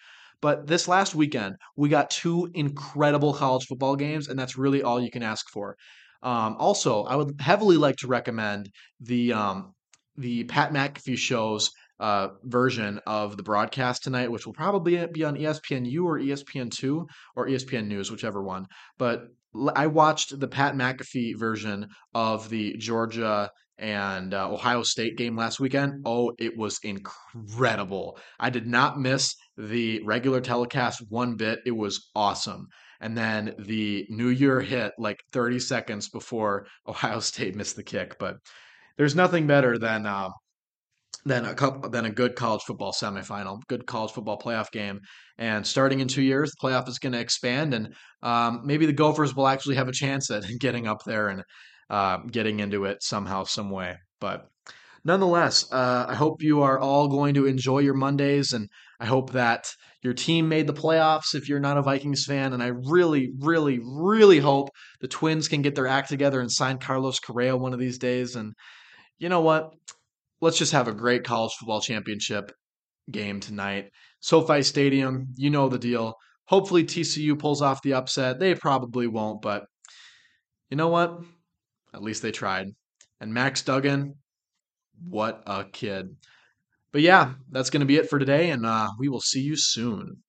But 0.45 0.67
this 0.67 0.89
last 0.89 1.15
weekend, 1.15 1.57
we 1.75 1.89
got 1.89 2.11
two 2.11 2.51
incredible 2.53 3.33
college 3.33 3.65
football 3.65 3.97
games, 3.97 4.29
and 4.29 4.39
that's 4.39 4.59
really 4.59 4.83
all 4.83 5.01
you 5.01 5.11
can 5.11 5.23
ask 5.23 5.49
for. 5.49 5.75
Um, 6.23 6.57
also, 6.59 7.05
I 7.05 7.17
would 7.17 7.41
heavily 7.41 7.79
like 7.79 7.97
to 8.01 8.09
recommend 8.09 8.69
the 9.01 9.33
um, 9.33 9.73
the 10.19 10.45
Pat 10.45 10.71
McAfee 10.71 11.17
show's 11.17 11.71
uh, 11.99 12.29
version 12.43 13.01
of 13.07 13.39
the 13.39 13.43
broadcast 13.43 14.05
tonight, 14.05 14.31
which 14.31 14.45
will 14.45 14.53
probably 14.53 15.07
be 15.07 15.25
on 15.25 15.37
ESPN, 15.37 15.91
ESPNU 15.91 16.05
or 16.05 16.19
ESPN2 16.19 17.07
or 17.37 17.47
ESPN 17.47 17.87
News, 17.87 18.11
whichever 18.11 18.43
one. 18.43 18.67
But 18.99 19.23
I 19.75 19.87
watched 19.87 20.39
the 20.39 20.49
Pat 20.49 20.75
McAfee 20.75 21.39
version 21.39 21.89
of 22.13 22.51
the 22.51 22.77
Georgia 22.77 23.51
and 23.79 24.35
uh, 24.35 24.53
Ohio 24.53 24.83
State 24.83 25.17
game 25.17 25.37
last 25.37 25.61
weekend. 25.61 26.03
Oh, 26.05 26.33
it 26.39 26.57
was 26.57 26.79
incredible. 26.83 28.19
I 28.39 28.51
did 28.51 28.67
not 28.67 29.01
miss 29.01 29.35
the 29.57 30.03
regular 30.05 30.41
telecast 30.41 31.03
one 31.09 31.37
bit. 31.37 31.61
It 31.67 31.73
was 31.77 32.11
awesome. 32.15 32.69
And 33.01 33.17
then 33.17 33.55
the 33.59 34.07
New 34.09 34.29
Year 34.29 34.61
hit 34.61 34.93
like 34.99 35.19
30 35.33 35.59
seconds 35.59 36.09
before 36.09 36.67
Ohio 36.89 37.21
State 37.21 37.57
missed 37.57 37.77
the 37.77 37.83
kick. 37.83 38.17
But 38.19 38.37
there's 38.97 39.17
nothing 39.17 39.47
better 39.47 39.77
than 39.79 40.07
uh, 40.07 40.31
than 41.27 41.47
a 41.47 41.55
couple, 41.55 41.89
than 41.91 42.05
a 42.05 42.11
good 42.11 42.37
college 42.37 42.63
football 42.63 42.93
semifinal, 42.93 43.61
good 43.69 43.87
college 43.87 44.13
football 44.13 44.39
playoff 44.39 44.71
game. 44.71 45.01
And 45.39 45.67
starting 45.67 46.01
in 46.01 46.09
two 46.09 46.23
years, 46.23 46.53
the 46.53 46.69
playoff 46.69 46.89
is 46.89 46.99
going 46.99 47.13
to 47.13 47.21
expand, 47.21 47.75
and 47.75 47.95
um, 48.23 48.61
maybe 48.65 48.87
the 48.87 48.93
Gophers 48.93 49.35
will 49.35 49.49
actually 49.49 49.77
have 49.77 49.89
a 49.89 49.93
chance 49.93 50.31
at 50.31 50.45
getting 50.61 50.87
up 50.87 51.03
there 51.05 51.29
and 51.29 51.43
uh, 51.91 52.19
getting 52.19 52.61
into 52.61 52.85
it 52.85 53.03
somehow, 53.03 53.45
some 53.45 53.71
way. 53.71 53.97
But 54.21 54.49
nonetheless, 55.05 55.71
uh, 55.73 56.07
I 56.09 56.15
hope 56.15 56.43
you 56.43 56.63
are 56.63 56.79
all 56.79 57.09
going 57.09 57.35
to 57.35 57.47
enjoy 57.47 57.81
your 57.81 57.95
Mondays, 57.95 58.53
and 58.53 58.69
I 59.01 59.07
hope 59.07 59.33
that 59.33 59.71
your 60.03 60.15
team 60.15 60.49
made 60.49 60.67
the 60.67 60.75
playoffs 60.75 61.35
if 61.35 61.49
you're 61.49 61.61
not 61.61 61.79
a 61.79 61.83
Vikings 61.83 62.25
fan. 62.27 62.53
And 62.53 62.63
I 62.63 62.69
really, 62.69 63.31
really, 63.41 63.81
really 63.83 64.39
hope 64.39 64.69
the 65.01 65.09
Twins 65.09 65.49
can 65.49 65.63
get 65.63 65.75
their 65.75 65.87
act 65.87 66.11
together 66.11 66.41
and 66.41 66.53
sign 66.53 66.79
Carlos 66.79 67.21
Correa 67.21 67.57
one 67.57 67.73
of 67.73 67.79
these 67.79 67.99
days. 67.99 68.37
And 68.37 68.53
you 69.19 69.31
know 69.31 69.41
what? 69.41 69.71
Let's 70.41 70.59
just 70.59 70.73
have 70.73 70.89
a 70.89 70.93
great 70.93 71.25
college 71.25 71.53
football 71.59 71.81
championship 71.81 72.53
game 73.11 73.41
tonight. 73.41 73.91
SoFi 74.21 74.63
Stadium, 74.63 75.29
you 75.37 75.51
know 75.51 75.69
the 75.69 75.79
deal. 75.79 76.15
Hopefully 76.47 76.85
TCU 76.85 77.39
pulls 77.39 77.63
off 77.63 77.83
the 77.83 77.95
upset. 77.95 78.39
They 78.39 78.55
probably 78.55 79.07
won't, 79.07 79.41
but 79.41 79.65
you 80.71 80.77
know 80.77 80.89
what? 80.89 81.19
At 81.95 82.03
least 82.03 82.23
they 82.23 82.33
tried. 82.33 82.75
And 83.21 83.33
Max 83.33 83.63
Duggan, 83.63 84.17
what 85.09 85.43
a 85.47 85.65
kid. 85.65 86.17
But 86.93 87.03
yeah, 87.03 87.35
that's 87.51 87.71
going 87.71 87.81
to 87.81 87.87
be 87.87 87.97
it 87.97 88.11
for 88.11 88.19
today, 88.19 88.51
and 88.51 88.67
uh, 88.67 88.91
we 88.99 89.09
will 89.09 89.21
see 89.21 89.41
you 89.41 89.57
soon. 89.57 90.19